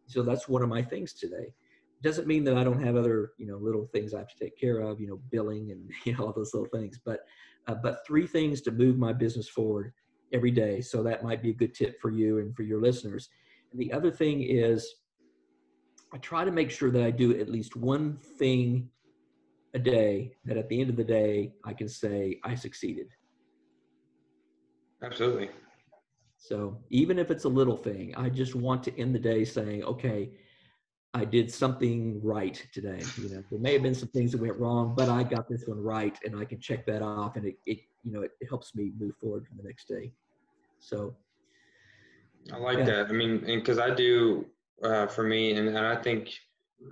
[0.07, 1.53] so that's one of my things today
[2.05, 4.59] doesn't mean that I don't have other, you know, little things I have to take
[4.59, 6.99] care of, you know, billing and you know all those little things.
[7.03, 7.21] But
[7.67, 9.91] uh, but three things to move my business forward
[10.31, 10.81] every day.
[10.81, 13.29] So that might be a good tip for you and for your listeners.
[13.71, 14.87] And the other thing is,
[16.15, 18.89] I try to make sure that I do at least one thing
[19.73, 23.08] a day that at the end of the day I can say I succeeded.
[25.04, 25.49] absolutely.
[26.38, 29.84] So even if it's a little thing, I just want to end the day saying,
[29.84, 30.30] okay,
[31.13, 33.04] I did something right today.
[33.17, 35.63] You know, there may have been some things that went wrong, but I got this
[35.65, 38.47] one right, and I can check that off, and it, it you know, it, it
[38.47, 40.13] helps me move forward for the next day.
[40.80, 41.17] So
[42.54, 42.86] I like Yeah.
[42.86, 43.08] that.
[43.08, 44.45] I mean, and because I do
[44.83, 46.33] uh, for me, and, and I think,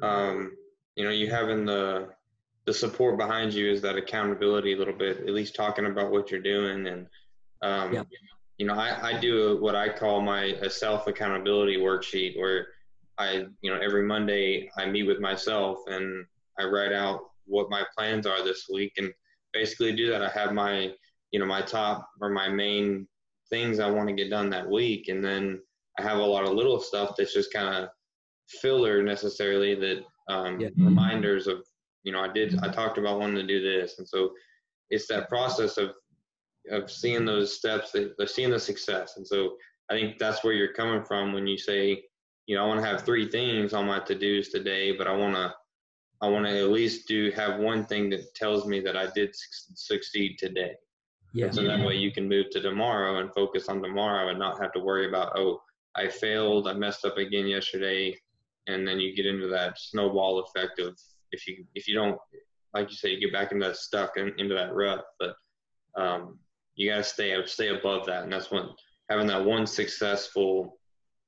[0.01, 0.55] um,
[0.95, 2.09] you know, you having the
[2.65, 6.31] the support behind you is that accountability a little bit, at least talking about what
[6.31, 6.87] you're doing.
[6.87, 7.07] And,
[7.61, 8.03] um, Yeah.
[8.57, 12.67] you know, I, I do what I call my a self accountability worksheet where
[13.17, 16.25] I, you know, every Monday I meet with myself and
[16.57, 19.13] I write out what my plans are this week and
[19.51, 20.21] basically do that.
[20.21, 20.93] I have my,
[21.31, 23.07] you know, my top or my main
[23.49, 25.09] things I want to get done that week.
[25.09, 25.61] And then
[25.99, 27.89] I have a lot of little stuff that's just kind of
[28.61, 30.69] filler necessarily that um, Yeah.
[30.77, 31.63] reminders of,
[32.03, 33.99] you know, I did, I talked about wanting to do this.
[33.99, 34.31] And so
[34.89, 35.91] it's that process of,
[36.71, 39.17] of seeing those steps, that, of seeing the success.
[39.17, 39.55] And so
[39.89, 42.03] I think that's where you're coming from when you say,
[42.47, 45.35] you know, I want to have three things on my to-dos today, but I want
[45.35, 45.53] to,
[46.21, 49.35] I want to at least do have one thing that tells me that I did
[49.35, 50.73] su- succeed today.
[51.33, 54.61] yeah, So that way you can move to tomorrow and focus on tomorrow and not
[54.61, 55.61] have to worry about, oh,
[55.95, 58.17] I failed, I messed up again yesterday.
[58.67, 60.97] And then you get into that snowball effect of
[61.31, 62.17] if you if you don't
[62.73, 65.03] like you say, you get back into that stuck and into that rut.
[65.19, 65.35] But
[65.95, 66.39] um,
[66.75, 68.23] you gotta stay stay above that.
[68.23, 68.69] And that's when
[69.09, 70.79] having that one successful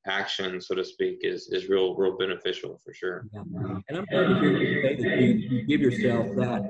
[0.08, 3.28] action, so to speak, is is real real beneficial for sure.
[3.34, 3.42] yeah.
[3.90, 6.64] And I'm glad to hear you say that you, you give yourself that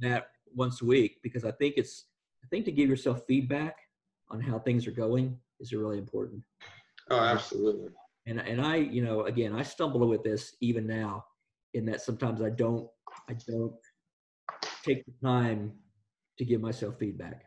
[0.00, 2.06] that once a week because I think it's
[2.44, 3.76] I think to give yourself feedback
[4.30, 6.42] on how things are going is really important.
[7.10, 7.88] Oh, absolutely.
[8.26, 11.24] and and I, you know, again, I stumble with this even now,
[11.74, 12.88] in that sometimes I don't,
[13.28, 13.74] I don't
[14.84, 15.72] take the time
[16.38, 17.44] to give myself feedback.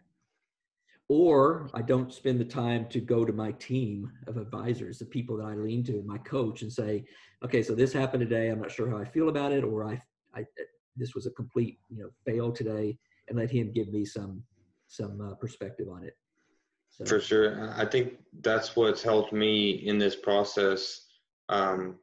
[1.10, 5.38] Or I don't spend the time to go to my team of advisors, the people
[5.38, 7.06] that I lean to, my coach, and say,
[7.44, 8.50] okay, so this happened today.
[8.50, 10.02] I'm not sure how I feel about it, or I,
[10.34, 10.46] I
[10.96, 12.98] this was a complete, you know, fail today,
[13.28, 14.44] and let him give me some
[14.88, 16.16] some uh, perspective on it.
[16.98, 17.06] So.
[17.06, 21.08] For sure, I think that's what's helped me in this process.
[21.50, 21.96] Um,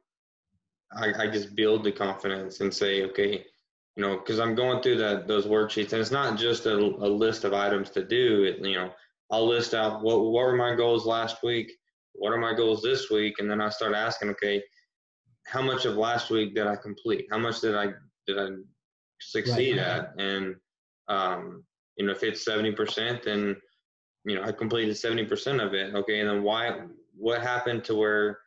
[0.93, 3.45] I, I just build the confidence and say, okay,
[3.95, 7.07] you know, because I'm going through that those worksheets, and it's not just a, a
[7.07, 8.43] list of items to do.
[8.43, 8.91] It, you know,
[9.29, 11.71] I'll list out what what were my goals last week,
[12.13, 14.61] what are my goals this week, and then I start asking, okay,
[15.45, 17.27] how much of last week did I complete?
[17.31, 17.87] How much did I
[18.27, 18.47] did I
[19.21, 19.87] succeed right.
[19.87, 20.13] at?
[20.17, 20.55] And
[21.07, 21.63] um,
[21.95, 23.55] you know, if it's seventy percent, then
[24.25, 25.93] you know I completed seventy percent of it.
[25.93, 26.81] Okay, and then why?
[27.15, 28.39] What happened to where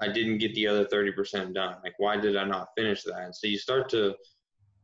[0.00, 1.76] I didn't get the other thirty percent done?
[1.82, 3.20] Like, why did I not finish that?
[3.20, 4.14] And so you start to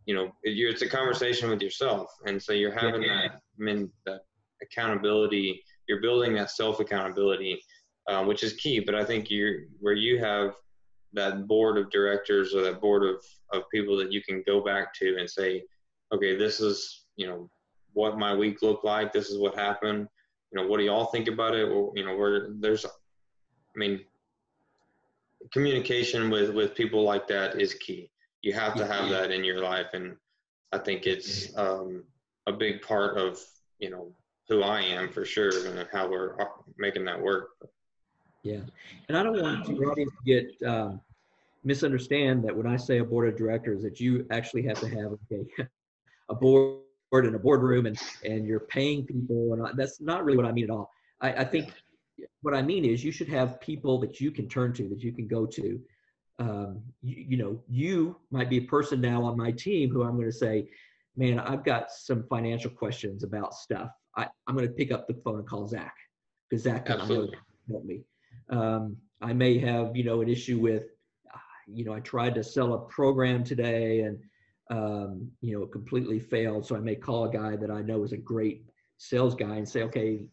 [0.06, 3.28] you know, it's a conversation with yourself, and so you're having yeah.
[3.28, 4.22] that, I mean, that
[4.62, 5.62] accountability.
[5.88, 7.62] You're building that self accountability,
[8.08, 8.80] uh, which is key.
[8.80, 10.54] But I think you're where you have
[11.12, 13.22] that board of directors or that board of
[13.52, 15.62] of people that you can go back to and say,
[16.12, 17.50] okay, this is you know
[17.92, 19.12] what my week looked like.
[19.12, 20.08] This is what happened.
[20.52, 21.68] You know, what do y'all think about it?
[21.68, 22.88] Or you know, where there's, I
[23.76, 24.00] mean,
[25.52, 28.10] communication with with people like that is key.
[28.42, 30.16] You have to have that in your life and
[30.72, 32.04] i think it's um,
[32.46, 33.38] a big part of
[33.78, 34.12] you know
[34.48, 36.46] who i am for sure and how we're uh,
[36.78, 37.50] making that work.
[38.42, 38.60] Yeah.
[39.08, 41.00] And i don't want your audience to get um,
[41.64, 45.12] misunderstand that when i say a board of directors that you actually have to have
[45.12, 45.64] a,
[46.30, 46.78] a board
[47.12, 50.64] in a boardroom and and you're paying people and that's not really what i mean
[50.64, 51.72] at all i, I think
[52.42, 55.12] what i mean is you should have people that you can turn to that you
[55.12, 55.80] can go to
[56.40, 60.16] um, you, you, know, you might be a person now on my team who I'm
[60.16, 60.68] going to say,
[61.16, 63.90] man, I've got some financial questions about stuff.
[64.16, 65.94] I, am going to pick up the phone and call Zach
[66.48, 68.00] because Zach can help me.
[68.48, 70.84] Um, I may have, you know, an issue with,
[71.32, 74.18] uh, you know, I tried to sell a program today and,
[74.70, 76.64] um, you know, completely failed.
[76.64, 78.64] So I may call a guy that I know is a great
[78.98, 80.24] sales guy and say, okay,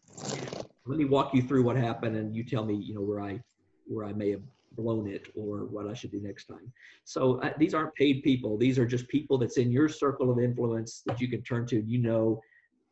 [0.86, 3.40] let me walk you through what happened and you tell me, you know, where I,
[3.86, 6.72] where I may have blown it or what I should do next time.
[7.04, 8.56] So uh, these aren't paid people.
[8.56, 11.76] These are just people that's in your circle of influence that you can turn to.
[11.76, 12.40] And you know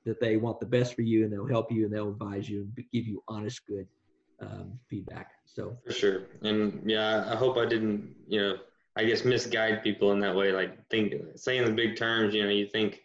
[0.05, 2.63] that they want the best for you and they'll help you and they'll advise you
[2.63, 3.87] and give you honest, good
[4.41, 5.31] um, feedback.
[5.45, 6.23] So for sure.
[6.43, 8.57] And yeah, I hope I didn't, you know,
[8.97, 10.53] I guess misguide people in that way.
[10.53, 13.03] Like think, saying the big terms, you know, you think,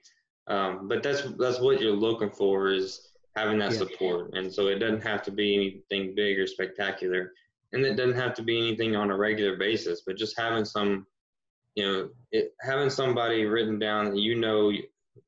[0.47, 3.77] um, but that's that's what you're looking for is having that yeah.
[3.77, 4.33] support.
[4.33, 7.33] And so it doesn't have to be anything big or spectacular
[7.73, 11.05] and it doesn't have to be anything on a regular basis, but just having some,
[11.75, 14.71] you know, it, having somebody written down that you know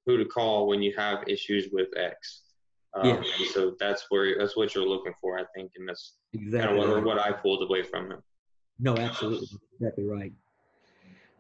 [0.06, 2.42] who to call when you have issues with X.
[2.94, 3.16] Um, yeah.
[3.16, 6.90] And so that's where that's what you're looking for, I think, and that's exactly kind
[6.90, 8.20] of what, what I pulled away from it.
[8.80, 9.48] No, absolutely,
[9.80, 10.34] exactly right.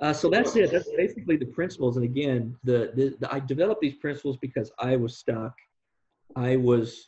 [0.04, 0.70] Uh, so that's it.
[0.70, 1.96] That's basically the principles.
[1.96, 5.58] And again, the, the, the I developed these principles because I was stuck.
[6.36, 7.08] I was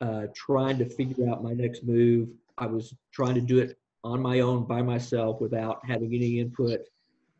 [0.00, 2.30] uh, trying to figure out my next move.
[2.56, 6.80] I was trying to do it on my own by myself without having any input.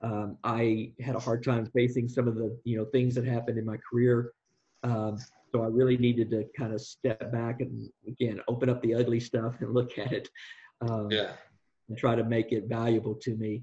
[0.03, 3.57] Um, I had a hard time facing some of the you know things that happened
[3.57, 4.33] in my career.
[4.83, 5.17] Um,
[5.53, 9.21] so I really needed to kind of step back and again open up the ugly
[9.21, 10.29] stuff and look at it.
[10.83, 11.33] Um, yeah.
[11.89, 13.63] And try to make it valuable to me,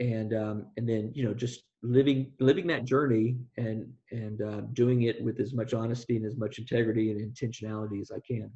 [0.00, 5.02] and um, and then you know just living living that journey and and uh, doing
[5.02, 8.50] it with as much honesty and as much integrity and intentionality as I can.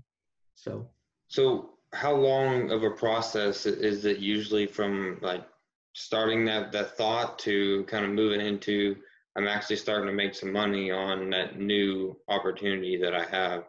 [0.55, 0.89] So.
[1.29, 5.47] So how long of a process is it usually from like
[5.95, 8.97] starting that that thought to kind of moving into
[9.37, 13.65] I'm actually starting to make some money on that new opportunity that I have?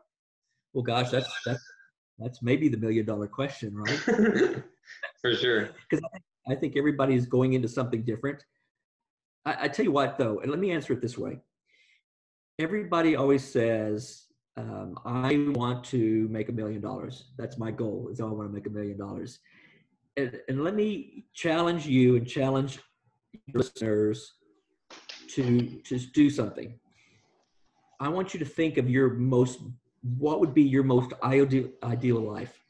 [0.73, 1.63] Well, gosh, that's that's
[2.19, 3.99] that's maybe the million dollar question, right?
[5.21, 5.69] For sure.
[5.89, 6.03] Because
[6.47, 8.43] I, think everybody's going into something different.
[9.45, 11.39] I, I tell you what, though, and let me answer it this way.
[12.59, 14.23] Everybody always says
[14.57, 17.25] um, I want to make a million dollars.
[17.37, 18.09] That's my goal.
[18.11, 19.39] Is I want to make a million dollars.
[20.15, 22.79] And, let me challenge you and challenge
[23.47, 24.33] your listeners
[25.29, 26.79] to to do something.
[27.99, 29.59] I want you to think of your most
[30.19, 32.63] what would be your most ideal ideal life,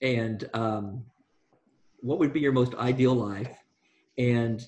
[0.00, 1.04] and um,
[2.00, 3.56] what would be your most ideal life,
[4.16, 4.66] and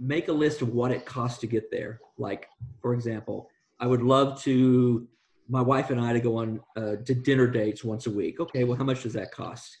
[0.00, 2.00] make a list of what it costs to get there.
[2.18, 2.48] Like,
[2.80, 3.48] for example,
[3.80, 5.08] I would love to
[5.48, 8.40] my wife and I to go on uh, to dinner dates once a week.
[8.40, 9.76] Okay, well, how much does that cost?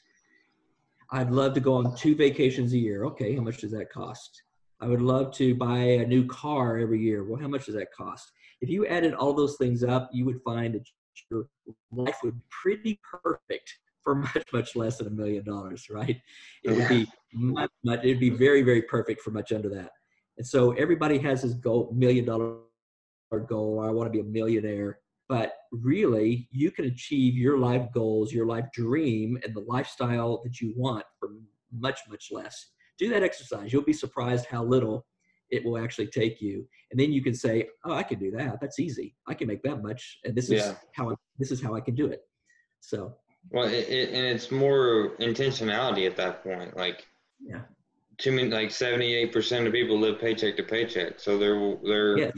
[1.10, 3.04] I'd love to go on two vacations a year.
[3.04, 4.42] Okay, how much does that cost?
[4.80, 7.24] I would love to buy a new car every year.
[7.24, 8.32] Well, how much does that cost?
[8.60, 10.88] If you added all those things up, you would find that
[11.30, 11.46] your
[11.92, 16.20] life would be pretty perfect for much, much less than a million dollars, right?
[16.64, 19.90] It would be much, much, it'd be very, very perfect for much under that.
[20.38, 22.58] And so everybody has this goal, million dollar
[23.46, 24.98] goal, I want to be a millionaire.
[25.28, 30.60] But really, you can achieve your life goals, your life dream, and the lifestyle that
[30.60, 31.30] you want for
[31.72, 32.66] much, much less.
[32.98, 33.72] Do that exercise.
[33.72, 35.06] You'll be surprised how little
[35.50, 36.66] it will actually take you.
[36.90, 38.60] And then you can say, "Oh, I can do that.
[38.60, 39.14] That's easy.
[39.26, 41.94] I can make that much, and this is how I, this is how I can
[41.94, 42.20] do it."
[42.80, 43.16] So.
[43.50, 46.76] Well, it, it, and it's more intentionality at that point.
[46.76, 47.06] Like,
[47.40, 47.60] yeah,
[48.22, 52.32] too many like 78% of people live paycheck to paycheck so they're they're yes.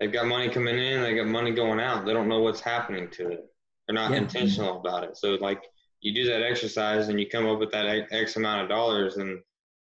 [0.00, 3.08] they've got money coming in they got money going out they don't know what's happening
[3.10, 3.46] to it
[3.86, 4.18] they're not yeah.
[4.18, 5.62] intentional about it so like
[6.00, 9.40] you do that exercise and you come up with that x amount of dollars and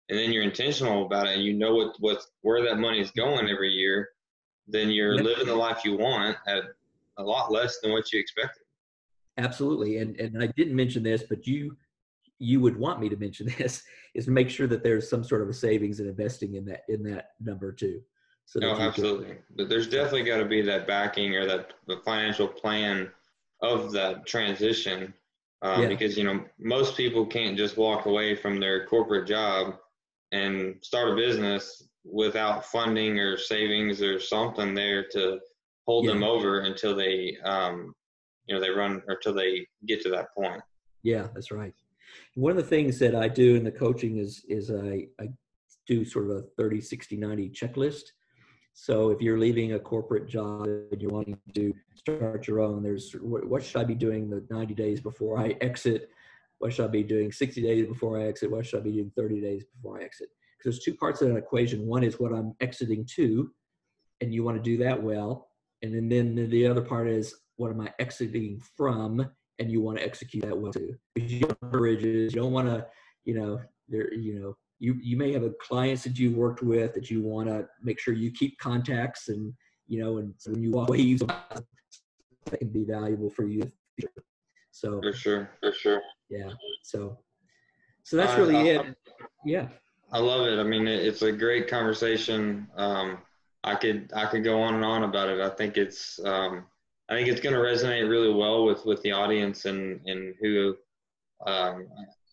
[0.08, 3.12] and then you're intentional about it and you know what what where that money is
[3.12, 4.08] going every year
[4.66, 5.24] then you're yep.
[5.24, 6.64] living the life you want at
[7.18, 8.63] a lot less than what you expected
[9.38, 11.76] absolutely and and i didn't mention this but you
[12.38, 13.82] you would want me to mention this
[14.14, 16.82] is to make sure that there's some sort of a savings and investing in that
[16.88, 18.00] in that number too.
[18.46, 19.28] So no, absolutely.
[19.28, 23.10] Can, but there's definitely got to be that backing or that the financial plan
[23.62, 25.14] of that transition,
[25.62, 25.88] um, yeah.
[25.88, 29.76] because you know most people can't just walk away from their corporate job
[30.32, 35.38] and start a business without funding or savings or something there to
[35.86, 36.12] hold yeah.
[36.12, 37.94] them over until they um,
[38.46, 40.62] you know they run until they get to that point.
[41.02, 41.74] Yeah, that's right.
[42.34, 45.28] One of the things that I do in the coaching is is I, I
[45.86, 48.02] do sort of a 30, 60, 90 checklist.
[48.72, 53.12] So if you're leaving a corporate job and you're wanting to start your own, there's
[53.12, 56.10] what, what should I be doing the 90 days before I exit?
[56.58, 58.50] What should I be doing 60 days before I exit?
[58.50, 60.28] What should I be doing 30 days before I exit?
[60.58, 61.86] Because there's two parts of that equation.
[61.86, 63.50] One is what I'm exiting to,
[64.20, 65.50] and you want to do that well.
[65.82, 69.30] And then, then the other part is what am I exiting from?
[69.58, 70.96] and you want to execute that well too.
[71.16, 72.86] You don't bridges, you don't want to,
[73.24, 76.94] you know, there, you know, you you may have a clients that you worked with
[76.94, 79.52] that you want to make sure you keep contacts and
[79.86, 83.70] you know, and so when you walk away, you that can be valuable for you.
[84.70, 86.02] So for sure, for sure.
[86.28, 86.50] Yeah.
[86.82, 87.18] So,
[88.02, 88.96] so that's really I, it.
[89.44, 89.68] Yeah.
[90.10, 90.58] I love it.
[90.58, 92.66] I mean, it's a great conversation.
[92.76, 93.18] Um,
[93.62, 95.40] I could I could go on and on about it.
[95.40, 96.64] I think it's um,
[97.08, 100.76] I think it's going to resonate really well with with the audience and and who.
[101.46, 101.86] Um,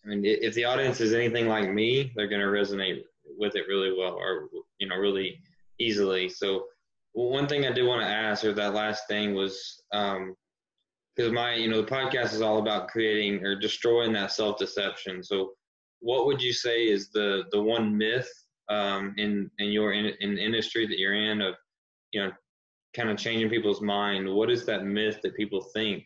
[0.04, 3.02] I mean, if the audience is anything like me, they're going to resonate
[3.38, 4.48] with it really well, or
[4.78, 5.40] you know, really
[5.78, 6.28] easily.
[6.28, 6.66] So,
[7.12, 10.16] one thing I did want to ask, or that last thing was, because
[11.28, 15.22] um, my, you know, the podcast is all about creating or destroying that self deception.
[15.22, 15.52] So,
[16.00, 18.30] what would you say is the the one myth
[18.68, 21.54] um, in in your in, in industry that you're in of,
[22.12, 22.32] you know,
[22.94, 26.04] kind of changing people's mind, what is that myth that people think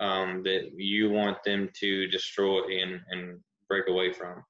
[0.00, 4.44] um, that you want them to destroy and, and break away from?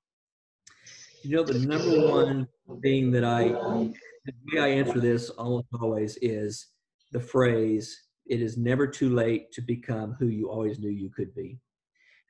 [1.23, 2.47] You know, the number one
[2.83, 6.69] thing that I, the way I answer this almost always is
[7.13, 11.35] the phrase, it is never too late to become who you always knew you could
[11.35, 11.59] be.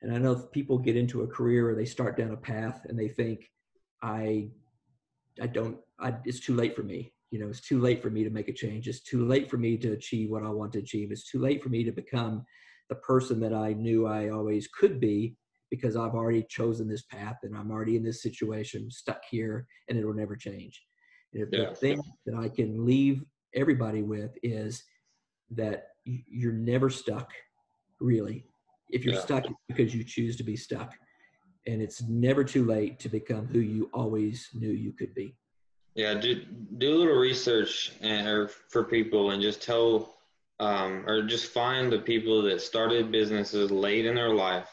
[0.01, 2.85] And I know if people get into a career or they start down a path
[2.87, 3.49] and they think,
[4.01, 4.49] I,
[5.41, 8.23] I don't, I, it's too late for me you know, it's too late for me
[8.23, 8.87] to make a change.
[8.87, 11.11] It's too late for me to achieve what I want to achieve.
[11.11, 12.45] It's too late for me to become
[12.87, 15.35] the person that I knew I always could be
[15.69, 19.99] because I've already chosen this path and I'm already in this situation, stuck here, and
[19.99, 20.81] it will never change.
[21.33, 21.71] And yeah.
[21.71, 24.81] the thing that I can leave everybody with is
[25.51, 27.33] that you're never stuck,
[27.99, 28.45] really.
[28.91, 29.19] If you're yeah.
[29.19, 30.93] stuck, because you choose to be stuck.
[31.67, 35.35] And it's never too late to become who you always knew you could be.
[35.95, 36.43] Yeah, do
[36.77, 40.15] do a little research and, or for people and just tell
[40.59, 44.69] um, or just find the people that started businesses late in their life.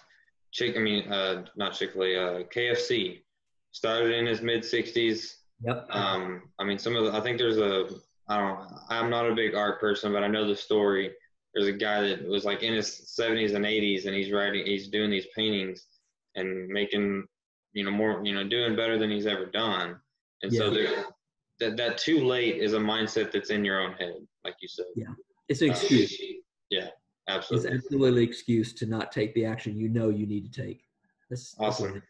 [0.51, 3.23] Chick, I mean, uh, not Chick Fil A, uh, KFC
[3.71, 5.37] started in his mid '60s.
[5.65, 5.87] Yep.
[5.91, 7.89] Um, I mean, some of the, I think there's a
[8.29, 11.13] I don't I'm not a big art person, but I know the story.
[11.55, 14.89] There's a guy that was like in his 70s and 80s, and he's writing, he's
[14.89, 15.85] doing these paintings
[16.35, 17.27] and making,
[17.75, 20.01] you know, more, you know, doing better than he's ever done
[20.43, 20.59] and yeah.
[20.59, 20.71] so
[21.61, 24.87] that that too late is a mindset that's in your own head, like you said.
[24.97, 25.15] Yeah,
[25.49, 26.13] it's an uh, excuse.
[26.13, 26.41] Uh,
[26.71, 26.89] yeah,
[27.29, 27.71] absolutely.
[27.71, 30.85] It's absolutely an excuse to not take the action you know you need to take.
[31.31, 32.03] That's awesome.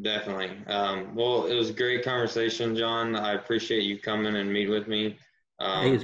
[0.00, 0.56] Definitely.
[0.68, 3.14] Um, well, it was a great conversation, John.
[3.14, 5.18] I appreciate you coming and meet with me.
[5.60, 6.02] Um,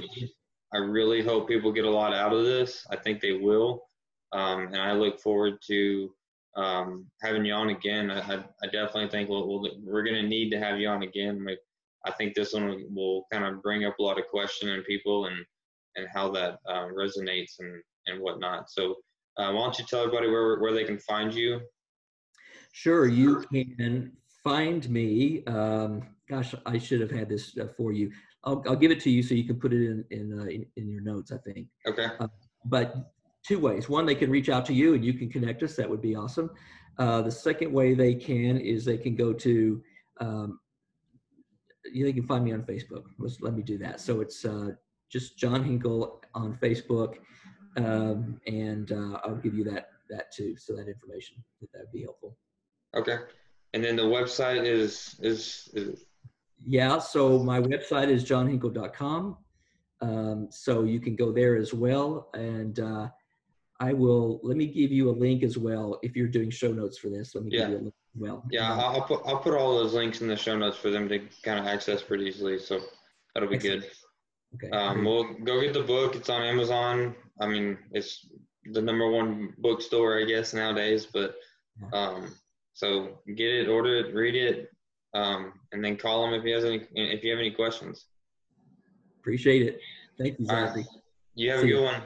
[0.73, 2.85] I really hope people get a lot out of this.
[2.91, 3.83] I think they will.
[4.31, 6.11] Um, and I look forward to
[6.55, 8.11] um, having you on again.
[8.11, 11.03] I, I definitely think we'll, we we are going to need to have you on
[11.03, 11.45] again.
[12.05, 15.25] I think this one will kind of bring up a lot of question in people
[15.25, 15.45] and
[15.95, 18.69] and how that um, resonates and and whatnot.
[18.69, 18.95] So
[19.37, 21.61] uh, why don't you tell everybody where where they can find you?
[22.71, 24.11] Sure, you can
[24.43, 25.43] find me.
[25.45, 28.11] Um, gosh, I should have had this uh, for you.
[28.43, 30.65] I'll, I'll give it to you so you can put it in in, uh, in,
[30.77, 31.31] in, your notes.
[31.31, 31.67] I think.
[31.87, 32.07] Okay.
[32.19, 32.27] Uh,
[32.65, 33.11] but
[33.49, 33.89] two ways.
[33.89, 35.75] One, they can reach out to you and you can connect us.
[35.75, 36.51] That would be awesome.
[36.99, 39.81] Uh, the second way they can is they can go to.
[40.21, 40.59] Um,
[41.83, 43.05] they can find me on Facebook.
[43.17, 43.99] Let's, let me do that.
[43.99, 44.71] So it's uh,
[45.09, 47.15] just John Hinkle on Facebook,
[47.77, 50.55] um, and uh, I'll give you that that too.
[50.55, 51.37] So that information
[51.73, 52.37] that would be helpful.
[52.95, 53.17] Okay.
[53.73, 56.05] And then the website is is, is
[56.63, 59.37] yeah, so my website is johnhinkle.com.
[60.01, 62.29] Um, so you can go there as well.
[62.33, 63.07] And uh,
[63.79, 65.99] I will, let me give you a link as well.
[66.03, 67.61] If you're doing show notes for this, let me yeah.
[67.61, 68.43] give you a link as well.
[68.51, 71.07] Yeah, I'll, I'll, put, I'll put all those links in the show notes for them
[71.09, 72.59] to kind of access pretty easily.
[72.59, 72.79] So
[73.33, 73.81] that'll be Excellent.
[73.81, 73.91] good.
[74.55, 74.69] Okay.
[74.75, 76.15] Um, we'll go get the book.
[76.15, 77.15] It's on Amazon.
[77.39, 78.27] I mean, it's
[78.65, 81.05] the number one bookstore, I guess, nowadays.
[81.05, 81.35] But
[81.93, 82.35] um,
[82.73, 84.69] so get it, order it, read it,
[85.13, 88.05] um, and then call him if he has any if you have any questions.
[89.19, 89.79] Appreciate it.
[90.17, 90.81] Thank you, Zachary.
[90.81, 90.85] Right.
[91.35, 91.83] You have See a good you.
[91.83, 92.01] one.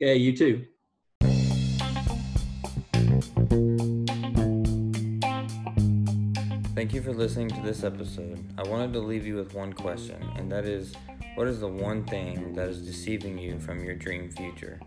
[0.00, 0.64] Yeah, you too.
[6.74, 8.44] Thank you for listening to this episode.
[8.58, 10.94] I wanted to leave you with one question, and that is
[11.36, 14.80] what is the one thing that is deceiving you from your dream future?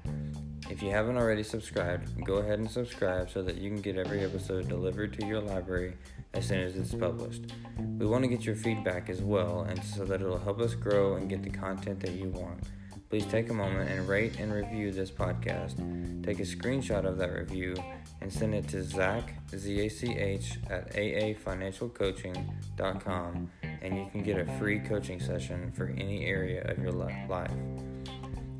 [0.69, 4.23] If you haven't already subscribed, go ahead and subscribe so that you can get every
[4.23, 5.93] episode delivered to your library
[6.33, 7.53] as soon as it's published.
[7.97, 11.15] We want to get your feedback as well, and so that it'll help us grow
[11.15, 12.63] and get the content that you want.
[13.09, 15.77] Please take a moment and rate and review this podcast.
[16.23, 17.75] Take a screenshot of that review
[18.22, 23.51] and send it to Zach, Z-A-C-H, at aafinancialcoaching.com,
[23.82, 27.51] and you can get a free coaching session for any area of your life.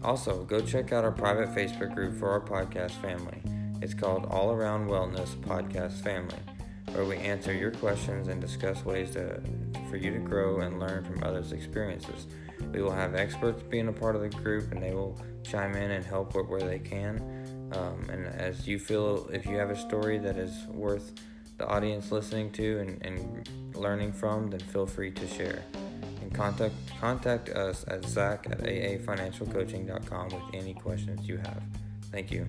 [0.04, 3.42] Also, go check out our private Facebook group for our podcast family.
[3.82, 6.38] It's called All Around Wellness Podcast Family,
[6.92, 9.42] where we answer your questions and discuss ways to,
[9.90, 12.28] for you to grow and learn from others' experiences.
[12.72, 15.92] We will have experts being a part of the group, and they will chime in
[15.92, 17.45] and help where, they can.
[17.72, 21.14] Um, and as you feel, if you have a story that is worth
[21.58, 25.64] the audience listening to and, and learning from, then feel free to share
[26.22, 31.64] And contact contact us at zach at aafinancialcoaching.com with any questions you have.
[32.12, 32.48] Thank you.